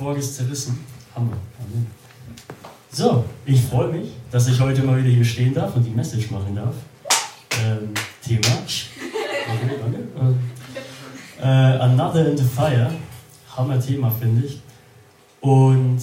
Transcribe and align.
Quark 0.00 0.22
zerrissen. 0.22 0.78
Hammer. 1.14 1.36
Amen. 1.58 1.86
So, 2.90 3.22
ich 3.44 3.60
freue 3.60 3.92
mich, 3.92 4.12
dass 4.30 4.48
ich 4.48 4.58
heute 4.58 4.82
mal 4.82 4.96
wieder 4.96 5.10
hier 5.10 5.24
stehen 5.26 5.52
darf 5.52 5.76
und 5.76 5.84
die 5.84 5.90
Message 5.90 6.30
machen 6.30 6.56
darf. 6.56 6.74
Ähm, 7.62 7.90
Thema. 8.26 8.56
Okay, 8.62 9.76
danke. 9.78 10.38
Äh, 11.38 11.44
Another 11.44 12.30
in 12.30 12.36
the 12.36 12.44
Fire. 12.44 12.90
Hammer 13.54 13.78
Thema, 13.78 14.10
finde 14.10 14.46
ich. 14.46 14.62
Und 15.42 16.00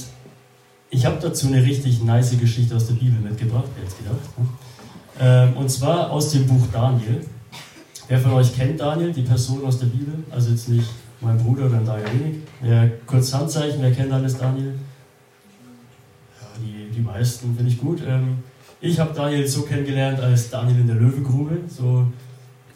ich 0.92 1.04
habe 1.04 1.18
dazu 1.20 1.48
eine 1.48 1.64
richtig 1.64 2.04
nice 2.04 2.40
Geschichte 2.40 2.76
aus 2.76 2.86
der 2.86 2.94
Bibel 2.94 3.20
mitgebracht, 3.20 3.66
wer 3.76 3.84
jetzt 3.84 3.98
gedacht. 3.98 4.38
Ne? 4.38 4.46
Ähm, 5.20 5.58
und 5.58 5.70
zwar 5.72 6.12
aus 6.12 6.32
dem 6.32 6.46
Buch 6.46 6.68
Daniel. 6.72 7.26
Wer 8.08 8.20
von 8.20 8.34
euch 8.34 8.56
kennt 8.56 8.80
Daniel, 8.80 9.12
die 9.12 9.24
Person 9.24 9.66
aus 9.66 9.80
der 9.80 9.88
Bibel? 9.88 10.24
Also 10.30 10.52
jetzt 10.52 10.70
nicht 10.70 10.88
mein 11.22 11.38
Bruder 11.38 11.66
oder 11.66 11.80
Daniel 11.80 12.08
Wenig. 12.14 12.36
Ja, 12.64 12.88
kurz 13.06 13.34
Handzeichen, 13.34 13.82
wer 13.82 13.92
kennt 13.92 14.12
alles 14.12 14.38
Daniel? 14.38 14.74
Ja, 16.40 16.48
die, 16.62 16.92
die 16.92 17.02
meisten 17.02 17.56
finde 17.56 17.72
ich 17.72 17.78
gut. 17.80 18.02
Ähm, 18.06 18.40
ich 18.80 19.00
habe 19.00 19.14
Daniel 19.14 19.48
so 19.48 19.64
kennengelernt 19.64 20.20
als 20.20 20.50
Daniel 20.50 20.82
in 20.82 20.88
der 20.88 20.98
Löwengrube, 20.98 21.58
so 21.68 22.08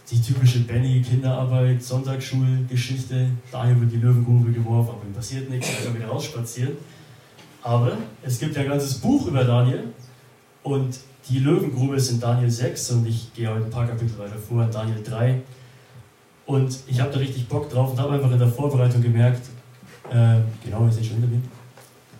die 0.10 0.20
typische 0.20 0.62
Benny-Kinderarbeit, 0.62 1.82
Sonntagsschulgeschichte. 1.82 3.28
Daniel 3.52 3.82
wird 3.82 3.94
in 3.94 4.00
die 4.00 4.06
Löwengrube 4.06 4.52
geworfen, 4.52 4.90
aber 4.90 5.06
ihm 5.06 5.14
passiert 5.14 5.50
nichts, 5.50 5.70
er 5.70 5.86
kann 5.86 5.96
wieder 5.96 6.08
rausspazieren. 6.08 6.74
Aber 7.64 7.98
es 8.24 8.40
gibt 8.40 8.56
ja 8.56 8.64
ein 8.64 8.70
ganzes 8.70 8.96
Buch 8.96 9.28
über 9.28 9.44
Daniel 9.44 9.84
und 10.64 11.00
die 11.30 11.40
Löwengrube 11.40 11.96
ist 11.96 12.10
in 12.10 12.20
Daniel 12.20 12.50
6 12.50 12.92
und 12.92 13.08
ich 13.08 13.32
gehe 13.34 13.48
heute 13.48 13.66
ein 13.66 13.70
paar 13.70 13.88
Kapitel 13.88 14.18
weiter 14.18 14.38
vor, 14.38 14.66
Daniel 14.66 15.04
3. 15.04 15.42
Und 16.46 16.76
ich 16.88 17.00
habe 17.00 17.12
da 17.12 17.20
richtig 17.20 17.48
Bock 17.48 17.70
drauf 17.70 17.92
und 17.92 18.00
habe 18.00 18.14
einfach 18.14 18.32
in 18.32 18.40
der 18.40 18.48
Vorbereitung 18.48 19.02
gemerkt, 19.02 19.42
äh, 20.10 20.40
genau, 20.64 20.86
wir 20.86 20.92
sind 20.92 21.06
schon 21.06 21.18
hinter 21.18 21.30
mir, 21.30 21.42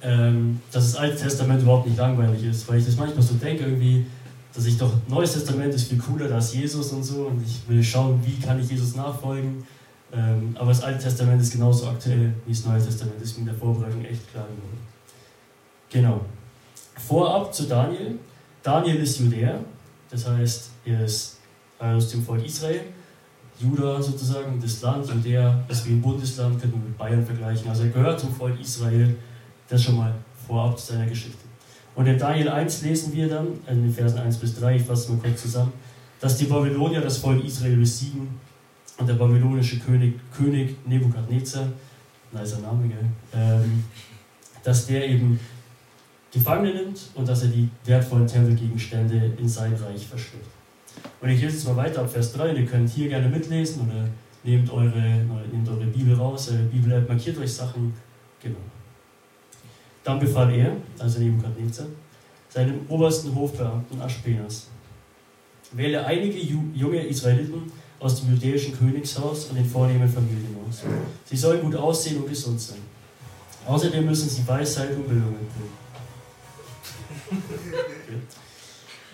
ähm, 0.04 0.62
dass 0.72 0.92
das 0.92 0.96
Alte 0.96 1.18
Testament 1.18 1.62
überhaupt 1.62 1.88
nicht 1.88 1.98
langweilig 1.98 2.44
ist, 2.44 2.68
weil 2.70 2.80
ich 2.80 2.86
das 2.86 2.96
manchmal 2.96 3.22
so 3.22 3.34
denke 3.36 3.64
irgendwie, 3.64 4.06
dass 4.54 4.66
ich 4.66 4.78
doch, 4.78 4.92
Neues 5.08 5.34
Testament 5.34 5.74
ist 5.74 5.90
viel 5.90 5.98
cooler 5.98 6.34
als 6.34 6.54
Jesus 6.54 6.92
und 6.92 7.04
so 7.04 7.28
und 7.28 7.42
ich 7.46 7.62
will 7.68 7.84
schauen, 7.84 8.20
wie 8.26 8.40
kann 8.40 8.60
ich 8.60 8.70
Jesus 8.70 8.96
nachfolgen. 8.96 9.64
Ähm, 10.14 10.56
aber 10.56 10.70
das 10.70 10.84
Alte 10.84 11.04
Testament 11.04 11.42
ist 11.42 11.54
genauso 11.54 11.88
aktuell 11.88 12.34
wie 12.46 12.52
das 12.52 12.66
Neue 12.66 12.84
Testament, 12.84 13.22
ist 13.22 13.38
mir 13.38 13.42
in 13.42 13.46
der 13.48 13.56
Vorbereitung 13.56 14.04
echt 14.04 14.30
klar 14.32 14.46
geworden. 14.46 14.80
Genau. 15.90 16.22
Vorab 17.08 17.54
zu 17.54 17.64
Daniel. 17.64 18.20
Daniel 18.62 18.98
ist 18.98 19.20
Judäer, 19.20 19.60
das 20.10 20.28
heißt, 20.28 20.70
er 20.86 21.06
ist 21.06 21.38
aus 21.80 22.10
dem 22.10 22.24
Volk 22.24 22.46
Israel. 22.46 22.82
Juda 23.62 24.02
sozusagen, 24.02 24.60
das 24.62 24.82
Land, 24.82 25.08
Judäa 25.08 25.64
ist 25.68 25.86
wie 25.86 25.92
ein 25.92 26.02
Bundesland, 26.02 26.60
könnte 26.60 26.76
man 26.76 26.88
mit 26.88 26.98
Bayern 26.98 27.26
vergleichen. 27.26 27.70
Also 27.70 27.84
er 27.84 27.90
gehört 27.90 28.20
zum 28.20 28.34
Volk 28.34 28.60
Israel, 28.60 29.16
das 29.68 29.84
schon 29.84 29.98
mal 29.98 30.14
vorab 30.48 30.78
zu 30.80 30.94
seiner 30.94 31.06
Geschichte. 31.06 31.38
Und 31.96 32.08
in 32.08 32.18
Daniel 32.18 32.50
1 32.50 32.82
lesen 32.84 33.14
wir 33.14 33.28
dann, 33.28 33.48
in 33.68 33.84
den 33.84 33.94
Versen 33.94 34.20
1 34.20 34.38
bis 34.38 34.60
3, 34.60 34.78
ich 34.78 34.84
fasse 34.84 35.12
mal 35.12 35.20
kurz 35.20 35.42
zusammen, 35.42 35.74
dass 36.20 36.38
die 36.38 36.46
Babylonier 36.46 37.02
das 37.02 37.18
Volk 37.18 37.44
Israel 37.44 37.76
besiegen 37.78 38.28
und 38.98 39.08
der 39.08 39.16
babylonische 39.16 39.80
König, 39.80 40.20
König 40.36 40.78
Nebukadnezar, 40.88 41.68
nicer 42.32 42.60
Name, 42.60 42.88
gell, 42.88 43.06
ähm, 43.34 43.84
dass 44.64 44.88
der 44.88 45.08
eben 45.08 45.40
Gefangene 46.32 46.74
nimmt 46.74 47.10
und 47.16 47.28
dass 47.28 47.44
er 47.44 47.50
die 47.50 47.70
wertvollen 47.86 48.28
Tempelgegenstände 48.28 49.34
in 49.38 49.50
sein 49.50 49.74
Reich 49.74 50.08
verschleppt. 50.08 50.61
Und 51.22 51.30
ich 51.30 51.42
lese 51.42 51.56
jetzt 51.56 51.68
mal 51.68 51.78
weiter 51.78 52.02
ab 52.02 52.12
Vers 52.12 52.34
3. 52.34 52.54
Ihr 52.54 52.66
könnt 52.66 52.90
hier 52.90 53.10
gerne 53.10 53.30
mitlesen 53.30 53.88
oder 53.88 54.08
nehmt 54.44 54.72
eure, 54.72 55.26
nehmt 55.52 55.70
eure 55.70 55.86
Bibel 55.86 56.16
raus, 56.16 56.50
eure 56.50 56.64
Bibel 56.64 57.06
markiert 57.08 57.38
euch 57.38 57.54
Sachen. 57.54 57.94
Genau. 58.42 58.58
Dann 60.04 60.20
befahl 60.20 60.52
er, 60.54 60.76
also 60.98 61.20
Nebukadnezar, 61.20 61.86
seinem 62.50 62.82
obersten 62.88 63.36
Hofbeamten 63.36 64.02
Aschpenas, 64.02 64.68
wähle 65.74 66.04
einige 66.06 66.40
junge 66.40 67.06
Israeliten 67.06 67.72
aus 68.00 68.20
dem 68.20 68.34
jüdischen 68.34 68.78
Königshaus 68.78 69.46
und 69.46 69.58
den 69.58 69.66
vornehmen 69.66 70.10
Familien 70.10 70.58
aus. 70.68 70.82
Sie 71.26 71.38
sollen 71.38 71.62
gut 71.62 71.76
aussehen 71.76 72.18
und 72.18 72.28
gesund 72.28 72.60
sein. 72.60 72.80
Außerdem 73.68 74.06
müssen 74.06 74.28
sie 74.28 74.48
Weisheit 74.48 74.96
und 74.96 75.08
Bildung 75.08 75.34
mitbringen. 75.34 75.82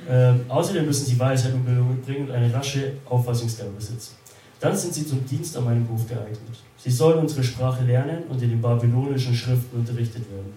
Ähm, 0.09 0.41
außerdem 0.47 0.85
müssen 0.85 1.05
sie 1.05 1.19
Weisheit 1.19 1.53
und 1.53 1.65
Bildung 1.65 1.89
mitbringen 1.89 2.27
und 2.27 2.31
eine 2.33 2.53
rasche 2.53 2.93
Auffassungsgabe 3.05 3.71
besitzen. 3.71 4.15
Dann 4.59 4.75
sind 4.75 4.93
sie 4.93 5.05
zum 5.05 5.25
Dienst 5.25 5.55
an 5.57 5.65
meinem 5.65 5.87
Hof 5.89 6.07
geeignet. 6.07 6.39
Sie 6.77 6.91
sollen 6.91 7.19
unsere 7.19 7.43
Sprache 7.43 7.83
lernen 7.83 8.23
und 8.29 8.41
in 8.41 8.49
den 8.49 8.61
babylonischen 8.61 9.35
Schriften 9.35 9.79
unterrichtet 9.79 10.29
werden. 10.31 10.53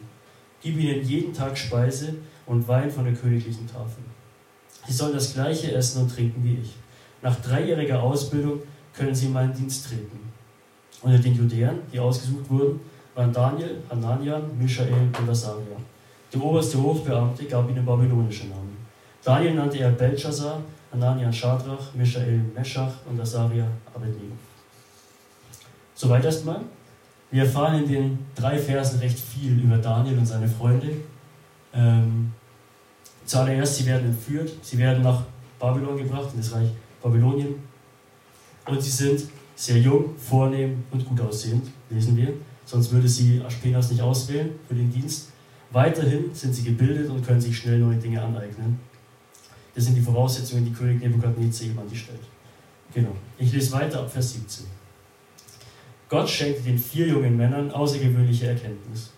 Gib 0.62 0.78
ihnen 0.78 1.02
jeden 1.02 1.32
Tag 1.32 1.56
Speise 1.56 2.14
und 2.46 2.66
Wein 2.68 2.90
von 2.90 3.04
der 3.04 3.14
königlichen 3.14 3.66
Tafel. 3.66 4.02
Sie 4.86 4.92
sollen 4.92 5.14
das 5.14 5.34
gleiche 5.34 5.72
essen 5.72 6.02
und 6.02 6.14
trinken 6.14 6.42
wie 6.44 6.58
ich. 6.62 6.74
Nach 7.22 7.36
dreijähriger 7.36 8.02
Ausbildung 8.02 8.60
können 8.94 9.14
sie 9.14 9.26
in 9.26 9.32
meinen 9.32 9.54
Dienst 9.54 9.88
treten. 9.88 10.18
Unter 11.02 11.18
den 11.18 11.34
Judäern, 11.34 11.78
die 11.92 11.98
ausgesucht 11.98 12.48
wurden, 12.50 12.80
waren 13.14 13.32
Daniel, 13.32 13.82
Hananian, 13.88 14.42
Michael 14.58 15.08
und 15.18 15.28
Asaria. 15.28 15.76
Der 16.32 16.42
oberste 16.42 16.82
Hofbeamte 16.82 17.44
gab 17.44 17.68
ihnen 17.68 17.84
babylonische 17.84 18.46
Namen. 18.46 18.76
Daniel 19.22 19.54
nannte 19.54 19.78
er 19.78 19.90
Belshazzar, 19.90 20.62
Hananian 20.92 21.32
Shadrach, 21.32 21.94
Michael 21.94 22.40
Meschach 22.54 22.92
und 23.08 23.20
Asaria 23.20 23.66
Abednego. 23.94 24.34
Soweit 25.94 26.24
erstmal. 26.24 26.62
Wir 27.30 27.44
erfahren 27.44 27.84
in 27.84 27.88
den 27.88 28.18
drei 28.34 28.58
Versen 28.58 28.98
recht 28.98 29.18
viel 29.18 29.60
über 29.60 29.76
Daniel 29.76 30.18
und 30.18 30.26
seine 30.26 30.48
Freunde. 30.48 30.88
Ähm, 31.72 32.32
zuallererst, 33.24 33.76
sie 33.76 33.86
werden 33.86 34.06
entführt, 34.06 34.50
sie 34.62 34.78
werden 34.78 35.02
nach 35.02 35.22
Babylon 35.58 35.96
gebracht, 35.98 36.30
in 36.32 36.40
das 36.40 36.52
Reich 36.52 36.70
Babylonien. 37.02 37.54
Und 38.66 38.82
sie 38.82 38.90
sind 38.90 39.28
sehr 39.54 39.78
jung, 39.78 40.16
vornehm 40.16 40.82
und 40.90 41.04
gut 41.04 41.20
aussehend, 41.20 41.68
lesen 41.90 42.16
wir. 42.16 42.32
Sonst 42.64 42.90
würde 42.90 43.08
sie 43.08 43.42
Aspenas 43.46 43.90
nicht 43.90 44.00
auswählen 44.00 44.50
für 44.66 44.74
den 44.74 44.90
Dienst. 44.90 45.28
Weiterhin 45.70 46.34
sind 46.34 46.54
sie 46.54 46.64
gebildet 46.64 47.10
und 47.10 47.24
können 47.24 47.40
sich 47.40 47.56
schnell 47.56 47.78
neue 47.78 47.96
Dinge 47.96 48.22
aneignen. 48.22 48.80
Das 49.74 49.84
sind 49.84 49.96
die 49.96 50.00
Voraussetzungen, 50.00 50.64
die 50.64 50.72
König 50.72 51.00
Nebukadnezar 51.00 51.66
eben 51.66 51.78
an 51.78 51.88
die 51.90 51.96
stellt. 51.96 52.20
Genau. 52.92 53.14
Ich 53.38 53.52
lese 53.52 53.72
weiter 53.72 54.00
ab 54.00 54.10
Vers 54.10 54.32
17. 54.32 54.66
Gott 56.08 56.28
schenkte 56.28 56.62
den 56.62 56.78
vier 56.78 57.06
jungen 57.06 57.36
Männern 57.36 57.70
außergewöhnliche 57.70 58.48
Erkenntnis. 58.48 59.10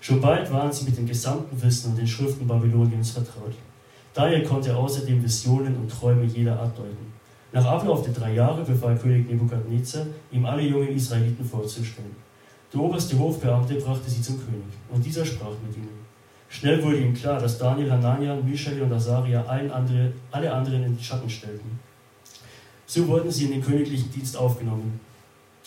Schon 0.00 0.20
bald 0.20 0.50
waren 0.50 0.72
sie 0.72 0.84
mit 0.84 0.96
dem 0.96 1.06
gesamten 1.06 1.60
Wissen 1.60 1.90
und 1.90 1.98
den 1.98 2.06
Schriften 2.06 2.46
Babyloniens 2.46 3.10
vertraut. 3.10 3.54
Daher 4.14 4.42
konnte 4.42 4.70
er 4.70 4.78
außerdem 4.78 5.22
Visionen 5.22 5.76
und 5.76 5.90
Träume 5.90 6.24
jeder 6.24 6.58
Art 6.58 6.78
deuten. 6.78 7.12
Nach 7.52 7.64
Ablauf 7.64 8.02
der 8.02 8.12
drei 8.12 8.34
Jahre 8.34 8.64
befahl 8.64 8.96
König 8.96 9.28
Nebukadnezar, 9.28 10.06
ihm 10.32 10.44
alle 10.46 10.62
jungen 10.62 10.88
Israeliten 10.88 11.44
vorzustellen. 11.44 12.16
Der 12.72 12.80
oberste 12.80 13.18
Hofbeamte 13.18 13.74
brachte 13.76 14.10
sie 14.10 14.20
zum 14.20 14.38
König, 14.38 14.64
und 14.90 15.04
dieser 15.04 15.24
sprach 15.24 15.54
mit 15.66 15.76
ihnen. 15.76 15.97
Schnell 16.48 16.82
wurde 16.82 16.98
ihm 16.98 17.14
klar, 17.14 17.38
dass 17.38 17.58
Daniel, 17.58 17.90
Hanania, 17.90 18.34
Michael 18.36 18.82
und 18.82 18.92
allen 18.92 19.70
andere, 19.70 20.12
alle 20.30 20.52
anderen 20.52 20.84
in 20.84 20.96
den 20.96 21.02
Schatten 21.02 21.28
stellten. 21.28 21.78
So 22.86 23.06
wurden 23.06 23.30
sie 23.30 23.44
in 23.44 23.52
den 23.52 23.62
königlichen 23.62 24.10
Dienst 24.10 24.36
aufgenommen. 24.36 24.98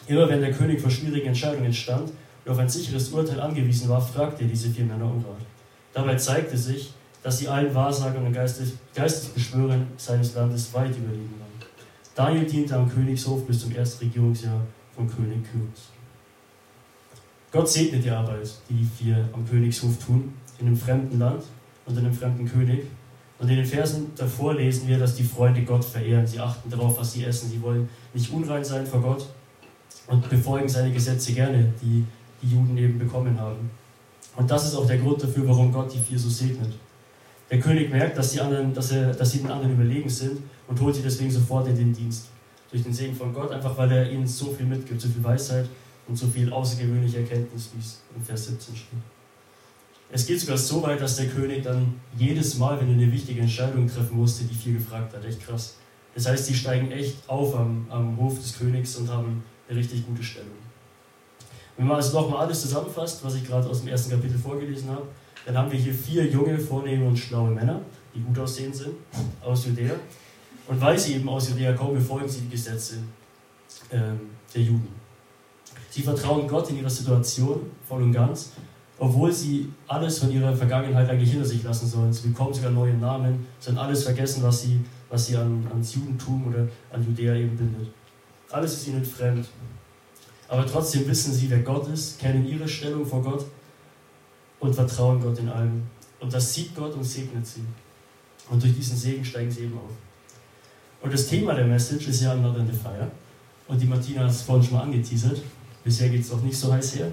Immer 0.08 0.28
wenn 0.28 0.42
der 0.42 0.52
König 0.52 0.82
vor 0.82 0.90
schwierigen 0.90 1.28
Entscheidungen 1.28 1.72
stand 1.72 2.12
und 2.44 2.52
auf 2.52 2.58
ein 2.58 2.68
sicheres 2.68 3.10
Urteil 3.10 3.40
angewiesen 3.40 3.90
war, 3.90 4.02
fragte 4.02 4.44
er 4.44 4.50
diese 4.50 4.70
vier 4.70 4.86
Männer 4.86 5.06
um 5.06 5.24
Rat. 5.24 5.46
Dabei 5.94 6.16
zeigte 6.16 6.58
sich, 6.58 6.94
dass 7.22 7.38
sie 7.38 7.48
allen 7.48 7.74
Wahrsagern 7.76 8.26
und 8.26 8.34
Geistes, 8.34 8.74
Geistesbeschwörern 8.96 9.88
seines 9.98 10.34
Landes 10.34 10.74
weit 10.74 10.98
überlegen 10.98 11.36
waren. 11.40 11.52
Daniel 12.16 12.46
diente 12.46 12.76
am 12.76 12.90
Königshof 12.90 13.46
bis 13.46 13.62
zum 13.62 13.72
ersten 13.72 14.06
Regierungsjahr 14.06 14.62
von 14.96 15.08
König 15.08 15.44
Kyros. 15.52 15.92
Gott 17.52 17.70
segnet 17.70 18.04
die 18.04 18.10
Arbeit, 18.10 18.50
die 18.70 18.74
die 18.76 18.90
vier 18.98 19.30
am 19.34 19.48
Königshof 19.48 20.04
tun, 20.04 20.34
in 20.62 20.68
einem 20.68 20.78
fremden 20.78 21.20
Land 21.20 21.44
und 21.86 21.98
in 21.98 22.06
einem 22.06 22.14
fremden 22.14 22.48
König. 22.50 22.86
Und 23.40 23.50
in 23.50 23.58
den 23.58 23.66
Versen 23.66 24.12
davor 24.16 24.54
lesen 24.54 24.88
wir, 24.88 25.00
dass 25.00 25.16
die 25.16 25.24
Freunde 25.24 25.64
Gott 25.64 25.84
verehren. 25.84 26.28
Sie 26.28 26.40
achten 26.40 26.70
darauf, 26.70 26.98
was 27.00 27.14
sie 27.14 27.26
essen. 27.26 27.50
Sie 27.50 27.62
wollen 27.62 27.90
nicht 28.14 28.32
unrein 28.32 28.64
sein 28.64 28.86
vor 28.86 29.02
Gott 29.02 29.28
und 30.08 30.30
befolgen 30.30 30.70
seine 30.70 30.94
Gesetze 30.94 31.34
gerne, 31.34 31.74
die 31.82 32.06
die 32.42 32.56
Juden 32.56 32.78
eben 32.78 33.00
bekommen 33.00 33.40
haben. 33.40 33.70
Und 34.36 34.50
das 34.50 34.66
ist 34.66 34.76
auch 34.76 34.86
der 34.86 34.98
Grund 34.98 35.22
dafür, 35.22 35.48
warum 35.48 35.72
Gott 35.72 35.94
die 35.94 36.00
vier 36.00 36.18
so 36.18 36.30
segnet. 36.30 36.74
Der 37.50 37.60
König 37.60 37.90
merkt, 37.90 38.18
dass, 38.18 38.32
die 38.32 38.40
anderen, 38.40 38.74
dass, 38.74 38.92
er, 38.92 39.14
dass 39.14 39.32
sie 39.32 39.40
den 39.40 39.52
anderen 39.52 39.74
überlegen 39.74 40.10
sind 40.10 40.42
und 40.68 40.80
holt 40.80 40.96
sie 40.96 41.02
deswegen 41.02 41.32
sofort 41.32 41.68
in 41.68 41.76
den 41.76 41.94
Dienst. 41.94 42.28
Durch 42.72 42.84
den 42.84 42.94
Segen 42.94 43.16
von 43.16 43.34
Gott, 43.34 43.52
einfach 43.52 43.78
weil 43.78 43.92
er 43.92 44.10
ihnen 44.10 44.26
so 44.26 44.54
viel 44.54 44.66
mitgibt, 44.66 45.02
so 45.02 45.10
viel 45.10 45.24
Weisheit 45.24 45.68
und 46.08 46.16
so 46.16 46.28
viel 46.28 46.52
außergewöhnliche 46.52 47.20
Erkenntnis, 47.20 47.72
wie 47.74 47.80
es 47.80 48.00
in 48.16 48.24
Vers 48.24 48.46
17 48.46 48.76
steht. 48.76 49.00
Es 50.14 50.26
geht 50.26 50.40
sogar 50.42 50.58
so 50.58 50.84
weit, 50.84 51.00
dass 51.00 51.16
der 51.16 51.28
König 51.28 51.64
dann 51.64 52.00
jedes 52.18 52.58
Mal, 52.58 52.80
wenn 52.80 52.90
er 52.90 52.96
eine 52.96 53.12
wichtige 53.12 53.42
Entscheidung 53.42 53.88
treffen 53.88 54.18
musste, 54.18 54.44
die 54.44 54.54
vier 54.54 54.74
gefragt 54.74 55.16
hat. 55.16 55.24
Echt 55.24 55.46
krass. 55.46 55.76
Das 56.14 56.28
heißt, 56.28 56.48
sie 56.48 56.54
steigen 56.54 56.92
echt 56.92 57.18
auf 57.28 57.56
am, 57.56 57.88
am 57.90 58.18
Hof 58.18 58.38
des 58.38 58.58
Königs 58.58 58.98
und 58.98 59.10
haben 59.10 59.42
eine 59.70 59.80
richtig 59.80 60.06
gute 60.06 60.22
Stellung. 60.22 60.50
Wenn 61.78 61.88
man 61.88 61.96
also 61.96 62.20
nochmal 62.20 62.46
alles 62.46 62.62
zusammenfasst, 62.62 63.24
was 63.24 63.36
ich 63.36 63.48
gerade 63.48 63.70
aus 63.70 63.80
dem 63.80 63.88
ersten 63.88 64.12
Kapitel 64.12 64.38
vorgelesen 64.38 64.90
habe, 64.90 65.08
dann 65.46 65.58
haben 65.58 65.72
wir 65.72 65.80
hier 65.80 65.94
vier 65.94 66.28
junge, 66.28 66.60
vornehme 66.60 67.08
und 67.08 67.18
schlaue 67.18 67.50
Männer, 67.50 67.82
die 68.14 68.20
gut 68.20 68.38
aussehen 68.38 68.74
sind, 68.74 68.96
aus 69.42 69.66
Judäa. 69.66 69.96
Und 70.68 70.82
weil 70.82 71.00
sie 71.00 71.16
eben 71.16 71.30
aus 71.30 71.50
Judäa 71.50 71.74
kommen, 71.74 71.96
befolgen 71.96 72.28
sie 72.28 72.42
die 72.42 72.50
Gesetze 72.50 72.98
ähm, 73.92 74.20
der 74.54 74.62
Juden. 74.62 74.90
Sie 75.90 76.02
vertrauen 76.02 76.48
Gott 76.48 76.70
in 76.70 76.78
ihrer 76.80 76.90
Situation 76.90 77.62
voll 77.88 78.04
und 78.04 78.12
ganz, 78.12 78.52
obwohl 79.02 79.32
sie 79.32 79.68
alles 79.88 80.20
von 80.20 80.32
ihrer 80.32 80.56
Vergangenheit 80.56 81.10
eigentlich 81.10 81.32
hinter 81.32 81.48
sich 81.48 81.64
lassen 81.64 81.88
sollen. 81.88 82.14
Sie 82.14 82.28
bekommen 82.28 82.54
sogar 82.54 82.70
neue 82.70 82.94
Namen, 82.94 83.48
sollen 83.60 83.80
alles 83.80 84.04
vergessen, 84.04 84.44
was 84.44 84.62
sie, 84.62 84.80
was 85.10 85.26
sie 85.26 85.36
an, 85.38 85.66
ans 85.72 85.96
Judentum 85.96 86.48
oder 86.48 86.68
an 86.92 87.04
Judäa 87.04 87.34
eben 87.34 87.58
bindet. 87.58 87.88
Alles 88.52 88.74
ist 88.74 88.90
ihnen 88.90 89.04
fremd. 89.04 89.48
Aber 90.48 90.68
trotzdem 90.68 91.08
wissen 91.08 91.34
sie, 91.34 91.50
wer 91.50 91.62
Gott 91.62 91.88
ist, 91.88 92.20
kennen 92.20 92.46
ihre 92.48 92.68
Stellung 92.68 93.04
vor 93.04 93.24
Gott 93.24 93.46
und 94.60 94.76
vertrauen 94.76 95.20
Gott 95.20 95.40
in 95.40 95.50
allem. 95.50 95.82
Und 96.20 96.32
das 96.32 96.54
sieht 96.54 96.76
Gott 96.76 96.94
und 96.94 97.04
segnet 97.04 97.48
sie. 97.48 97.64
Und 98.52 98.62
durch 98.62 98.76
diesen 98.76 98.96
Segen 98.96 99.26
steigen 99.26 99.50
sie 99.50 99.62
eben 99.62 99.80
auf. 99.80 99.90
Und 101.02 101.12
das 101.12 101.26
Thema 101.26 101.56
der 101.56 101.66
Message 101.66 102.08
ist 102.08 102.22
ja 102.22 102.34
Another 102.34 102.60
in 102.60 102.68
the 102.68 102.78
Fire. 102.78 103.10
Und 103.68 103.82
die 103.82 103.88
Martina 103.88 104.26
hat 104.26 104.30
es 104.30 104.44
vorhin 104.44 104.64
schon 104.64 104.78
mal 104.78 104.84
angeteasert. 104.84 105.42
Bisher 105.84 106.10
geht 106.10 106.22
es 106.22 106.32
auch 106.32 106.42
nicht 106.42 106.56
so 106.56 106.72
heiß 106.72 106.98
her. 106.98 107.12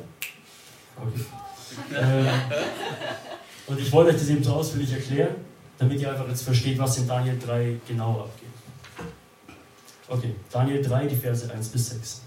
Okay. 0.94 1.24
Äh, 1.92 3.70
und 3.70 3.80
ich 3.80 3.92
wollte 3.92 4.10
euch 4.10 4.16
das 4.16 4.28
eben 4.28 4.42
so 4.42 4.52
ausführlich 4.54 4.92
erklären, 4.92 5.36
damit 5.78 6.00
ihr 6.00 6.10
einfach 6.10 6.28
jetzt 6.28 6.42
versteht, 6.42 6.78
was 6.78 6.98
in 6.98 7.06
Daniel 7.06 7.38
3 7.38 7.76
genau 7.86 8.20
abgeht. 8.20 8.48
Okay, 10.08 10.34
Daniel 10.50 10.82
3, 10.82 11.06
die 11.06 11.16
Verse 11.16 11.52
1 11.52 11.68
bis 11.68 11.90
6. 11.90 12.22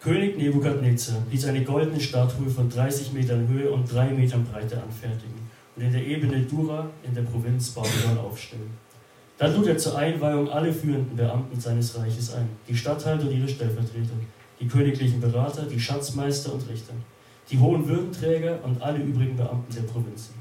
König 0.00 0.38
Nebukadnezar 0.38 1.16
ließ 1.30 1.46
eine 1.46 1.64
goldene 1.64 2.00
Statue 2.00 2.48
von 2.48 2.70
30 2.70 3.12
Metern 3.12 3.48
Höhe 3.48 3.70
und 3.70 3.92
3 3.92 4.10
Metern 4.10 4.44
Breite 4.44 4.80
anfertigen 4.80 5.50
und 5.76 5.82
in 5.82 5.92
der 5.92 6.06
Ebene 6.06 6.40
Dura 6.42 6.88
in 7.02 7.14
der 7.14 7.22
Provinz 7.22 7.70
Babylon 7.70 8.18
aufstellen. 8.18 8.70
Dann 9.38 9.54
lud 9.54 9.66
er 9.66 9.76
zur 9.76 9.96
Einweihung 9.96 10.50
alle 10.50 10.72
führenden 10.72 11.16
Beamten 11.16 11.60
seines 11.60 11.96
Reiches 11.98 12.34
ein, 12.34 12.48
die 12.68 12.76
Statthalter 12.76 13.24
und 13.26 13.32
ihre 13.32 13.48
Stellvertreter, 13.48 14.14
die 14.60 14.66
königlichen 14.66 15.20
Berater, 15.20 15.62
die 15.62 15.78
Schatzmeister 15.78 16.52
und 16.52 16.68
Richter, 16.68 16.94
die 17.50 17.58
hohen 17.58 17.86
Würdenträger 17.88 18.58
und 18.62 18.80
alle 18.82 18.98
übrigen 18.98 19.36
Beamten 19.36 19.74
der 19.74 19.82
Provinzen. 19.82 20.34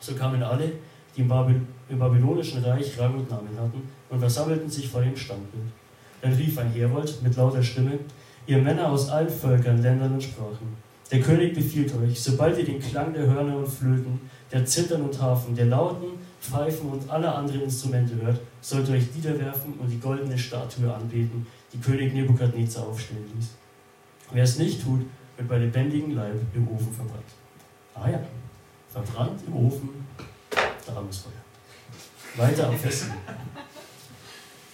So 0.00 0.14
kamen 0.14 0.42
alle, 0.42 0.72
die 1.16 1.20
im, 1.20 1.28
Babyl 1.28 1.60
im 1.88 1.98
babylonischen 1.98 2.64
Reich 2.64 2.98
Rang 2.98 3.14
und 3.14 3.30
Namen 3.30 3.56
hatten, 3.58 3.82
und 4.10 4.18
versammelten 4.18 4.68
sich 4.68 4.88
vor 4.88 5.02
dem 5.02 5.16
Standbild. 5.16 5.64
Dann 6.20 6.32
rief 6.34 6.58
ein 6.58 6.70
Herold 6.72 7.22
mit 7.22 7.36
lauter 7.36 7.62
Stimme, 7.62 7.98
ihr 8.46 8.58
Männer 8.58 8.90
aus 8.90 9.08
allen 9.08 9.28
Völkern, 9.28 9.82
Ländern 9.82 10.14
und 10.14 10.22
Sprachen. 10.22 10.76
Der 11.10 11.20
König 11.20 11.54
befiehlt 11.54 11.94
euch, 11.96 12.20
sobald 12.20 12.58
ihr 12.58 12.64
den 12.64 12.80
Klang 12.80 13.12
der 13.12 13.26
Hörner 13.26 13.58
und 13.58 13.68
Flöten, 13.68 14.20
der 14.50 14.64
Zittern 14.64 15.02
und 15.02 15.20
Harfen, 15.20 15.54
der 15.54 15.66
Lauten, 15.66 16.08
Pfeifen 16.40 16.90
und 16.90 17.08
aller 17.08 17.36
anderen 17.36 17.62
Instrumente 17.62 18.14
hört, 18.20 18.40
sollt 18.60 18.88
ihr 18.88 18.96
euch 18.96 19.14
niederwerfen 19.14 19.74
und 19.74 19.88
die 19.88 20.00
goldene 20.00 20.36
Statue 20.36 20.92
anbeten, 20.92 21.46
die 21.72 21.78
König 21.78 22.12
Nebukadnezar 22.14 22.86
aufstellen 22.86 23.26
ließ. 23.36 23.50
Wer 24.32 24.42
es 24.42 24.58
nicht 24.58 24.82
tut, 24.82 25.02
wird 25.42 25.48
bei 25.48 25.58
lebendigem 25.58 26.14
Leib 26.14 26.34
im 26.54 26.68
Ofen 26.68 26.92
verbrannt. 26.92 27.24
Ah 27.94 28.08
ja, 28.08 28.20
verbrannt 28.90 29.40
im 29.46 29.66
Ofen, 29.66 29.88
da 30.50 30.94
haben 30.94 31.06
wir 31.06 31.10
es 31.10 31.18
Feuer. 31.18 32.46
Weiter 32.46 32.68
am 32.68 32.76
Festen. 32.76 33.12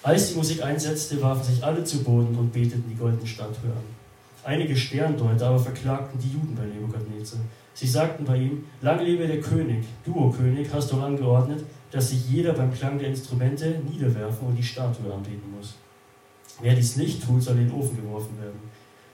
Als 0.03 0.29
die 0.29 0.37
Musik 0.37 0.63
einsetzte, 0.63 1.21
warfen 1.21 1.43
sich 1.43 1.65
alle 1.65 1.83
zu 1.85 2.05
Boden 2.05 2.37
und 2.37 2.53
beteten 2.53 2.85
die 2.89 2.97
goldene 2.97 3.27
Statue 3.27 3.71
an. 3.71 3.99
Einige 4.45 4.77
Sterndeuter 4.77 5.49
aber 5.49 5.59
verklagten 5.59 6.21
die 6.21 6.33
Juden 6.33 6.55
bei 6.55 6.65
Nebukadnezar. 6.65 7.41
Sie 7.75 7.87
sagten 7.87 8.25
bei 8.25 8.37
ihm, 8.37 8.65
lang 8.81 9.01
lebe 9.05 9.27
der 9.27 9.41
König, 9.41 9.85
du, 10.05 10.15
o 10.15 10.31
König, 10.31 10.69
hast 10.73 10.93
doch 10.93 11.03
angeordnet, 11.03 11.65
dass 11.91 12.11
sich 12.11 12.29
jeder 12.31 12.53
beim 12.53 12.73
Klang 12.73 12.99
der 12.99 13.09
Instrumente 13.09 13.81
niederwerfen 13.91 14.49
und 14.49 14.57
die 14.57 14.63
Statue 14.63 15.13
anbeten 15.13 15.53
muss. 15.57 15.75
Wer 16.61 16.75
dies 16.75 16.97
nicht 16.97 17.25
tut, 17.25 17.43
soll 17.43 17.59
in 17.59 17.69
den 17.69 17.75
Ofen 17.75 17.97
geworfen 17.97 18.41
werden. 18.41 18.59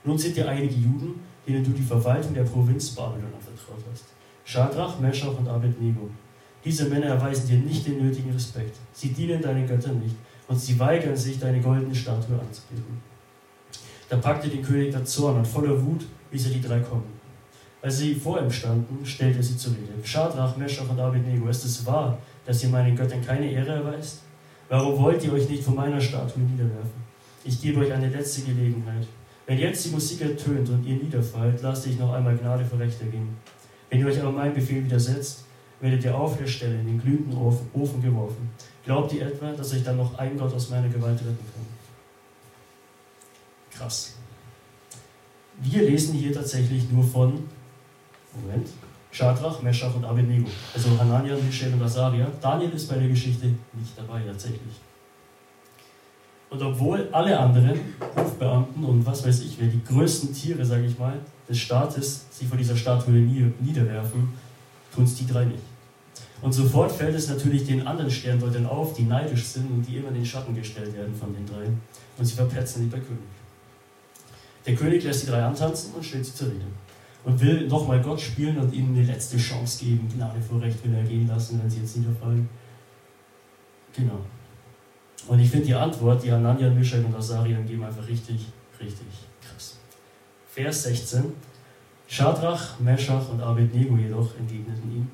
Nun 0.03 0.17
sind 0.17 0.37
dir 0.37 0.47
einige 0.47 0.73
Juden, 0.73 1.19
denen 1.47 1.63
du 1.63 1.71
die 1.71 1.83
Verwaltung 1.83 2.33
der 2.33 2.43
Provinz 2.43 2.89
Babylon 2.91 3.33
anvertraut 3.33 3.83
hast. 3.91 4.05
Schadrach, 4.43 4.99
Meschach 4.99 5.37
und 5.37 5.47
Abednego. 5.47 6.09
Diese 6.63 6.85
Männer 6.89 7.07
erweisen 7.07 7.47
dir 7.47 7.57
nicht 7.57 7.85
den 7.85 8.03
nötigen 8.03 8.31
Respekt. 8.31 8.77
Sie 8.93 9.09
dienen 9.09 9.41
deinen 9.41 9.67
Göttern 9.67 9.99
nicht 9.99 10.15
und 10.47 10.59
sie 10.59 10.79
weigern 10.79 11.15
sich, 11.15 11.39
deine 11.39 11.61
goldene 11.61 11.93
Statue 11.93 12.39
anzubeten. 12.39 13.01
Da 14.09 14.17
packte 14.17 14.49
den 14.49 14.61
König 14.61 14.91
der 14.91 15.05
Zorn 15.05 15.37
und 15.37 15.47
voller 15.47 15.83
Wut 15.83 16.05
ließ 16.31 16.45
er 16.47 16.53
die 16.53 16.61
drei 16.61 16.79
kommen. 16.79 17.15
Als 17.81 17.99
sie 17.99 18.15
vor 18.15 18.41
ihm 18.41 18.51
standen, 18.51 19.05
stellte 19.05 19.39
er 19.39 19.43
sie 19.43 19.57
zur 19.57 19.73
Rede. 19.73 19.93
Schadrach, 20.03 20.57
Meschach 20.57 20.89
und 20.89 20.99
Abednego, 20.99 21.47
ist 21.49 21.65
es 21.65 21.85
wahr, 21.85 22.17
dass 22.45 22.63
ihr 22.63 22.69
meinen 22.69 22.95
Göttern 22.95 23.23
keine 23.23 23.51
Ehre 23.51 23.73
erweist? 23.73 24.21
Warum 24.69 24.97
wollt 24.97 25.23
ihr 25.23 25.33
euch 25.33 25.47
nicht 25.47 25.63
von 25.63 25.75
meiner 25.75 26.01
Statue 26.01 26.41
niederwerfen? 26.43 27.05
Ich 27.43 27.61
gebe 27.61 27.81
euch 27.81 27.93
eine 27.93 28.09
letzte 28.09 28.41
Gelegenheit. 28.41 29.05
Wenn 29.45 29.59
jetzt 29.59 29.85
die 29.85 29.89
Musik 29.89 30.21
ertönt 30.21 30.69
und 30.69 30.85
ihr 30.85 30.95
niederfallt, 30.95 31.61
lasst 31.61 31.85
ich 31.85 31.99
noch 31.99 32.13
einmal 32.13 32.35
Gnade 32.35 32.65
vor 32.65 32.79
Recht 32.79 32.99
ergehen. 33.01 33.37
Wenn 33.89 33.99
ihr 33.99 34.07
euch 34.07 34.19
aber 34.19 34.31
meinem 34.31 34.53
Befehl 34.55 34.83
widersetzt, 34.83 35.45
werdet 35.79 36.03
ihr 36.03 36.15
auf 36.15 36.37
der 36.37 36.47
Stelle 36.47 36.79
in 36.79 36.87
den 36.87 37.01
glühenden 37.01 37.37
Ofen 37.37 38.01
geworfen. 38.01 38.49
Glaubt 38.83 39.13
ihr 39.13 39.27
etwa, 39.27 39.51
dass 39.51 39.73
ich 39.73 39.83
dann 39.83 39.97
noch 39.97 40.17
ein 40.17 40.37
Gott 40.37 40.53
aus 40.53 40.69
meiner 40.69 40.89
Gewalt 40.89 41.19
retten 41.19 41.45
kann? 41.53 41.65
Krass. 43.71 44.15
Wir 45.61 45.83
lesen 45.83 46.15
hier 46.15 46.33
tatsächlich 46.33 46.89
nur 46.89 47.03
von, 47.03 47.43
Moment, 48.33 48.69
Shadrach, 49.11 49.61
Meshach 49.61 49.95
und 49.95 50.03
Abednego. 50.03 50.49
Also 50.73 50.89
Hanania, 50.99 51.37
Mishael 51.37 51.73
und 51.73 51.83
Azaria. 51.83 52.27
Daniel 52.41 52.71
ist 52.71 52.89
bei 52.89 52.95
der 52.95 53.07
Geschichte 53.07 53.45
nicht 53.45 53.97
dabei, 53.97 54.21
tatsächlich. 54.21 54.73
Und 56.49 56.61
obwohl 56.61 57.09
alle 57.11 57.37
anderen 57.37 57.79
Hofbeamten 58.15 58.83
und 58.83 59.05
was 59.05 59.25
weiß 59.25 59.41
ich 59.41 59.57
wer, 59.59 59.67
die 59.67 59.83
größten 59.83 60.33
Tiere, 60.33 60.63
sage 60.63 60.85
ich 60.85 60.97
mal, 60.97 61.19
des 61.49 61.57
Staates 61.57 62.25
sich 62.31 62.47
vor 62.47 62.57
dieser 62.57 62.75
Statue 62.75 63.13
niederwerfen, 63.13 64.29
tun 64.93 65.03
es 65.03 65.15
die 65.15 65.27
drei 65.27 65.45
nicht. 65.45 65.63
Und 66.41 66.53
sofort 66.53 66.91
fällt 66.91 67.15
es 67.15 67.29
natürlich 67.29 67.65
den 67.65 67.87
anderen 67.87 68.11
Sterndeutern 68.11 68.65
auf, 68.65 68.93
die 68.93 69.03
neidisch 69.03 69.45
sind 69.45 69.69
und 69.71 69.83
die 69.83 69.97
immer 69.97 70.09
in 70.09 70.15
den 70.15 70.25
Schatten 70.25 70.53
gestellt 70.53 70.95
werden 70.95 71.15
von 71.15 71.33
den 71.33 71.45
drei. 71.45 71.65
Und 72.17 72.25
sie 72.25 72.35
verpetzen 72.35 72.83
die 72.83 72.89
bei 72.89 72.99
König. 72.99 73.23
Der 74.65 74.75
König 74.75 75.03
lässt 75.03 75.23
die 75.23 75.27
drei 75.27 75.43
antanzen 75.43 75.93
und 75.93 76.05
stellt 76.05 76.25
sie 76.25 76.33
zur 76.33 76.47
Rede. 76.47 76.65
Und 77.23 77.41
will 77.41 77.67
nochmal 77.67 78.01
Gott 78.01 78.21
spielen 78.21 78.57
und 78.57 78.73
ihnen 78.73 78.95
eine 78.95 79.05
letzte 79.05 79.37
Chance 79.37 79.83
geben. 79.83 80.07
Gnade 80.15 80.39
vor 80.41 80.61
Recht 80.61 80.83
will 80.85 80.93
er 80.93 81.03
gehen 81.03 81.27
lassen, 81.27 81.59
wenn 81.61 81.69
sie 81.69 81.79
jetzt 81.79 81.97
niederfallen. 81.97 82.47
Genau. 83.95 84.19
Und 85.27 85.39
ich 85.39 85.49
finde 85.49 85.65
die 85.65 85.73
Antwort, 85.73 86.23
die 86.23 86.31
Hanania, 86.31 86.69
Mischak 86.69 87.03
und 87.05 87.15
Asarian 87.15 87.65
geben, 87.65 87.83
einfach 87.83 88.07
richtig, 88.07 88.45
richtig 88.79 89.07
krass. 89.41 89.77
Vers 90.47 90.83
16. 90.83 91.33
Schadrach, 92.07 92.79
Meschach 92.79 93.29
und 93.29 93.41
Abednego 93.41 93.97
jedoch 93.97 94.37
entgegneten 94.37 94.91
ihm 94.91 95.07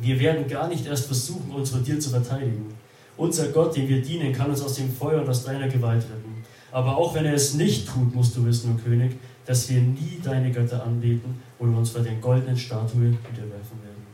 wir 0.00 0.18
werden 0.18 0.48
gar 0.48 0.68
nicht 0.68 0.86
erst 0.86 1.06
versuchen, 1.06 1.50
uns 1.50 1.70
vor 1.70 1.80
dir 1.80 1.98
zu 1.98 2.10
verteidigen. 2.10 2.74
Unser 3.16 3.48
Gott, 3.48 3.76
den 3.76 3.88
wir 3.88 4.00
dienen, 4.00 4.32
kann 4.32 4.50
uns 4.50 4.62
aus 4.62 4.74
dem 4.74 4.90
Feuer 4.90 5.20
und 5.20 5.28
aus 5.28 5.44
deiner 5.44 5.68
Gewalt 5.68 6.02
retten. 6.04 6.42
Aber 6.72 6.96
auch 6.96 7.14
wenn 7.14 7.26
er 7.26 7.34
es 7.34 7.54
nicht 7.54 7.88
tut, 7.88 8.14
musst 8.14 8.36
du 8.36 8.44
wissen, 8.44 8.74
o 8.74 8.82
König, 8.82 9.16
dass 9.44 9.68
wir 9.68 9.80
nie 9.80 10.20
deine 10.22 10.50
Götter 10.50 10.84
anbeten 10.84 11.42
oder 11.58 11.76
uns 11.76 11.90
vor 11.90 12.02
den 12.02 12.20
goldenen 12.20 12.56
Statuen 12.56 13.18
wiederwerfen 13.30 13.82
werden. 13.82 14.06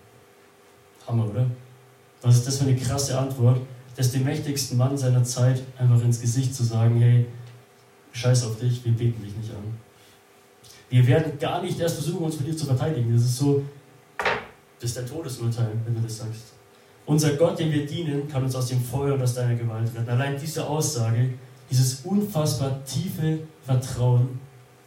Hammer, 1.06 1.30
oder? 1.30 1.46
Was 2.22 2.36
ist 2.36 2.46
das 2.46 2.58
für 2.58 2.64
eine 2.64 2.76
krasse 2.76 3.16
Antwort, 3.18 3.60
das 3.96 4.12
dem 4.12 4.24
mächtigsten 4.24 4.76
Mann 4.76 4.96
seiner 4.96 5.24
Zeit 5.24 5.62
einfach 5.78 6.02
ins 6.02 6.20
Gesicht 6.20 6.54
zu 6.54 6.62
sagen, 6.62 7.00
hey, 7.00 7.26
scheiß 8.12 8.44
auf 8.44 8.58
dich, 8.58 8.84
wir 8.84 8.92
beten 8.92 9.22
dich 9.22 9.34
nicht 9.36 9.50
an. 9.50 9.64
Wir 10.88 11.06
werden 11.06 11.38
gar 11.38 11.62
nicht 11.62 11.80
erst 11.80 11.96
versuchen, 11.96 12.24
uns 12.24 12.36
vor 12.36 12.46
dir 12.46 12.56
zu 12.56 12.66
verteidigen. 12.66 13.12
Das 13.12 13.24
ist 13.24 13.36
so, 13.36 13.64
das 14.80 14.90
ist 14.90 14.96
dein 14.96 15.06
Todesurteil, 15.06 15.72
wenn 15.84 15.94
du 15.94 16.00
das 16.00 16.18
sagst. 16.18 16.52
Unser 17.06 17.34
Gott, 17.34 17.58
den 17.58 17.72
wir 17.72 17.86
dienen, 17.86 18.28
kann 18.28 18.44
uns 18.44 18.54
aus 18.54 18.68
dem 18.68 18.80
Feuer 18.80 19.14
und 19.14 19.22
aus 19.22 19.34
deiner 19.34 19.54
Gewalt 19.54 19.88
retten. 19.94 20.08
Allein 20.08 20.38
diese 20.38 20.66
Aussage, 20.66 21.30
dieses 21.70 22.00
unfassbar 22.04 22.84
tiefe 22.84 23.40
Vertrauen, 23.64 24.40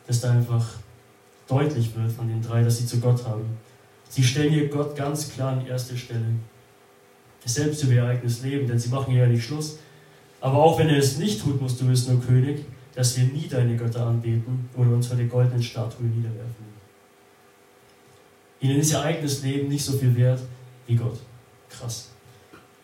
das 0.06 0.22
da 0.22 0.32
einfach 0.32 0.66
deutlich 1.48 1.96
wird 1.96 2.12
von 2.12 2.28
den 2.28 2.42
drei, 2.42 2.64
dass 2.64 2.78
sie 2.78 2.86
zu 2.86 3.00
Gott 3.00 3.26
haben. 3.26 3.58
Sie 4.10 4.24
stellen 4.24 4.52
hier 4.52 4.70
Gott 4.70 4.96
ganz 4.96 5.32
klar 5.32 5.54
an 5.54 5.66
erste 5.66 5.98
Stelle. 5.98 6.26
Selbst 7.46 7.84
über 7.84 7.94
ihr 7.94 8.06
eigenes 8.06 8.44
Leben, 8.44 8.68
denn 8.68 8.78
sie 8.78 8.90
machen 8.90 9.16
ja 9.16 9.26
nicht 9.26 9.44
Schluss. 9.44 9.80
Aber 10.42 10.58
auch 10.58 10.78
wenn 10.80 10.90
er 10.90 10.98
es 10.98 11.18
nicht 11.18 11.42
tut, 11.42 11.62
musst 11.62 11.82
du 11.82 11.88
wissen, 11.88 12.18
o 12.18 12.20
König, 12.20 12.66
dass 12.96 13.18
wir 13.18 13.26
nie 13.26 13.48
deine 13.48 13.76
Götter 13.76 14.06
anbeten 14.06 14.70
oder 14.76 14.92
uns 14.92 15.08
vor 15.08 15.18
der 15.18 15.28
goldenen 15.28 15.64
Statue 15.64 16.06
niederwerfen. 16.06 16.70
Ihnen 18.62 18.80
ist 18.80 18.92
ihr 18.92 19.02
eigenes 19.02 19.42
Leben 19.42 19.70
nicht 19.70 19.84
so 19.84 19.98
viel 19.98 20.16
wert 20.16 20.42
wie 20.86 20.96
Gott. 20.96 21.20
Krass. 21.70 22.10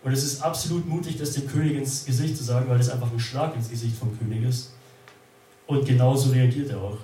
Und 0.03 0.11
es 0.11 0.23
ist 0.23 0.41
absolut 0.41 0.87
mutig, 0.87 1.17
das 1.17 1.33
dem 1.33 1.47
König 1.47 1.75
ins 1.75 2.05
Gesicht 2.05 2.37
zu 2.37 2.43
sagen, 2.43 2.69
weil 2.69 2.79
es 2.79 2.89
einfach 2.89 3.11
ein 3.11 3.19
Schlag 3.19 3.55
ins 3.55 3.69
Gesicht 3.69 3.97
vom 3.97 4.17
König 4.17 4.43
ist. 4.43 4.71
Und 5.67 5.85
genauso 5.85 6.29
reagiert 6.31 6.69
er 6.69 6.79
auch. 6.79 6.97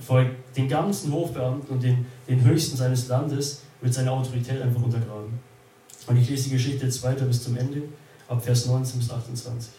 vor 0.00 0.24
den 0.56 0.68
ganzen 0.68 1.12
Hofbeamten 1.12 1.72
und 1.72 1.82
den, 1.82 2.06
den 2.28 2.42
Höchsten 2.42 2.76
seines 2.76 3.06
Landes 3.08 3.62
wird 3.80 3.94
seine 3.94 4.10
Autorität 4.10 4.60
einfach 4.60 4.82
untergraben. 4.82 5.38
Und 6.06 6.16
ich 6.16 6.28
lese 6.28 6.44
die 6.44 6.56
Geschichte 6.56 6.86
jetzt 6.86 7.02
weiter 7.02 7.24
bis 7.24 7.42
zum 7.42 7.56
Ende, 7.56 7.82
ab 8.28 8.44
Vers 8.44 8.66
19 8.66 8.98
bis 9.00 9.10
28. 9.10 9.72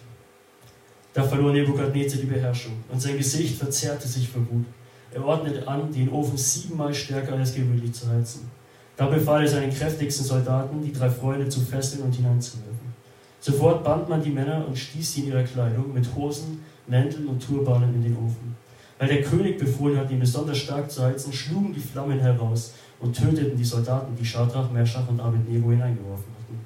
Da 1.14 1.24
verlor 1.24 1.54
Nebukadnezar 1.54 2.20
die 2.20 2.28
Beherrschung 2.28 2.74
und 2.92 3.02
sein 3.02 3.18
Gesicht 3.18 3.58
verzerrte 3.58 4.08
sich 4.08 4.30
vor 4.30 4.42
Wut. 4.50 4.66
Er 5.14 5.24
ordnete 5.24 5.68
an, 5.68 5.92
den 5.92 6.10
Ofen 6.10 6.38
siebenmal 6.38 6.94
stärker 6.94 7.34
als 7.34 7.54
gewöhnlich 7.54 7.94
zu 7.94 8.10
heizen. 8.10 8.50
Da 8.96 9.08
befahl 9.08 9.42
er 9.42 9.48
seinen 9.48 9.74
kräftigsten 9.74 10.26
Soldaten, 10.26 10.84
die 10.84 10.94
drei 10.94 11.10
Freunde 11.10 11.50
zu 11.50 11.62
fesseln 11.62 12.04
und 12.04 12.16
hineinzuwerfen. 12.16 12.94
Sofort 13.40 13.84
band 13.84 14.10
man 14.10 14.24
die 14.24 14.30
Männer 14.30 14.66
und 14.68 14.78
stieß 14.78 15.14
sie 15.14 15.22
in 15.22 15.28
ihrer 15.28 15.44
Kleidung 15.44 15.94
mit 15.94 16.16
Hosen, 16.16 16.64
Mänteln 16.88 17.28
und 17.28 17.46
Turbanen 17.46 17.94
in 17.96 18.04
den 18.04 18.18
Ofen. 18.18 18.56
Weil 18.98 19.08
der 19.08 19.22
König 19.22 19.60
befohlen 19.60 20.00
hat, 20.00 20.10
ihn 20.10 20.20
besonders 20.20 20.58
stark 20.58 20.90
zu 20.90 21.04
heizen, 21.04 21.34
schlugen 21.34 21.74
die 21.74 21.80
Flammen 21.80 22.20
heraus 22.20 22.74
und 23.04 23.14
töteten 23.14 23.58
die 23.58 23.66
Soldaten, 23.66 24.16
die 24.16 24.26
Schadrach, 24.26 24.72
Merschach 24.72 25.08
und 25.10 25.20
Abednego 25.20 25.70
hineingeworfen 25.72 26.32
hatten. 26.40 26.60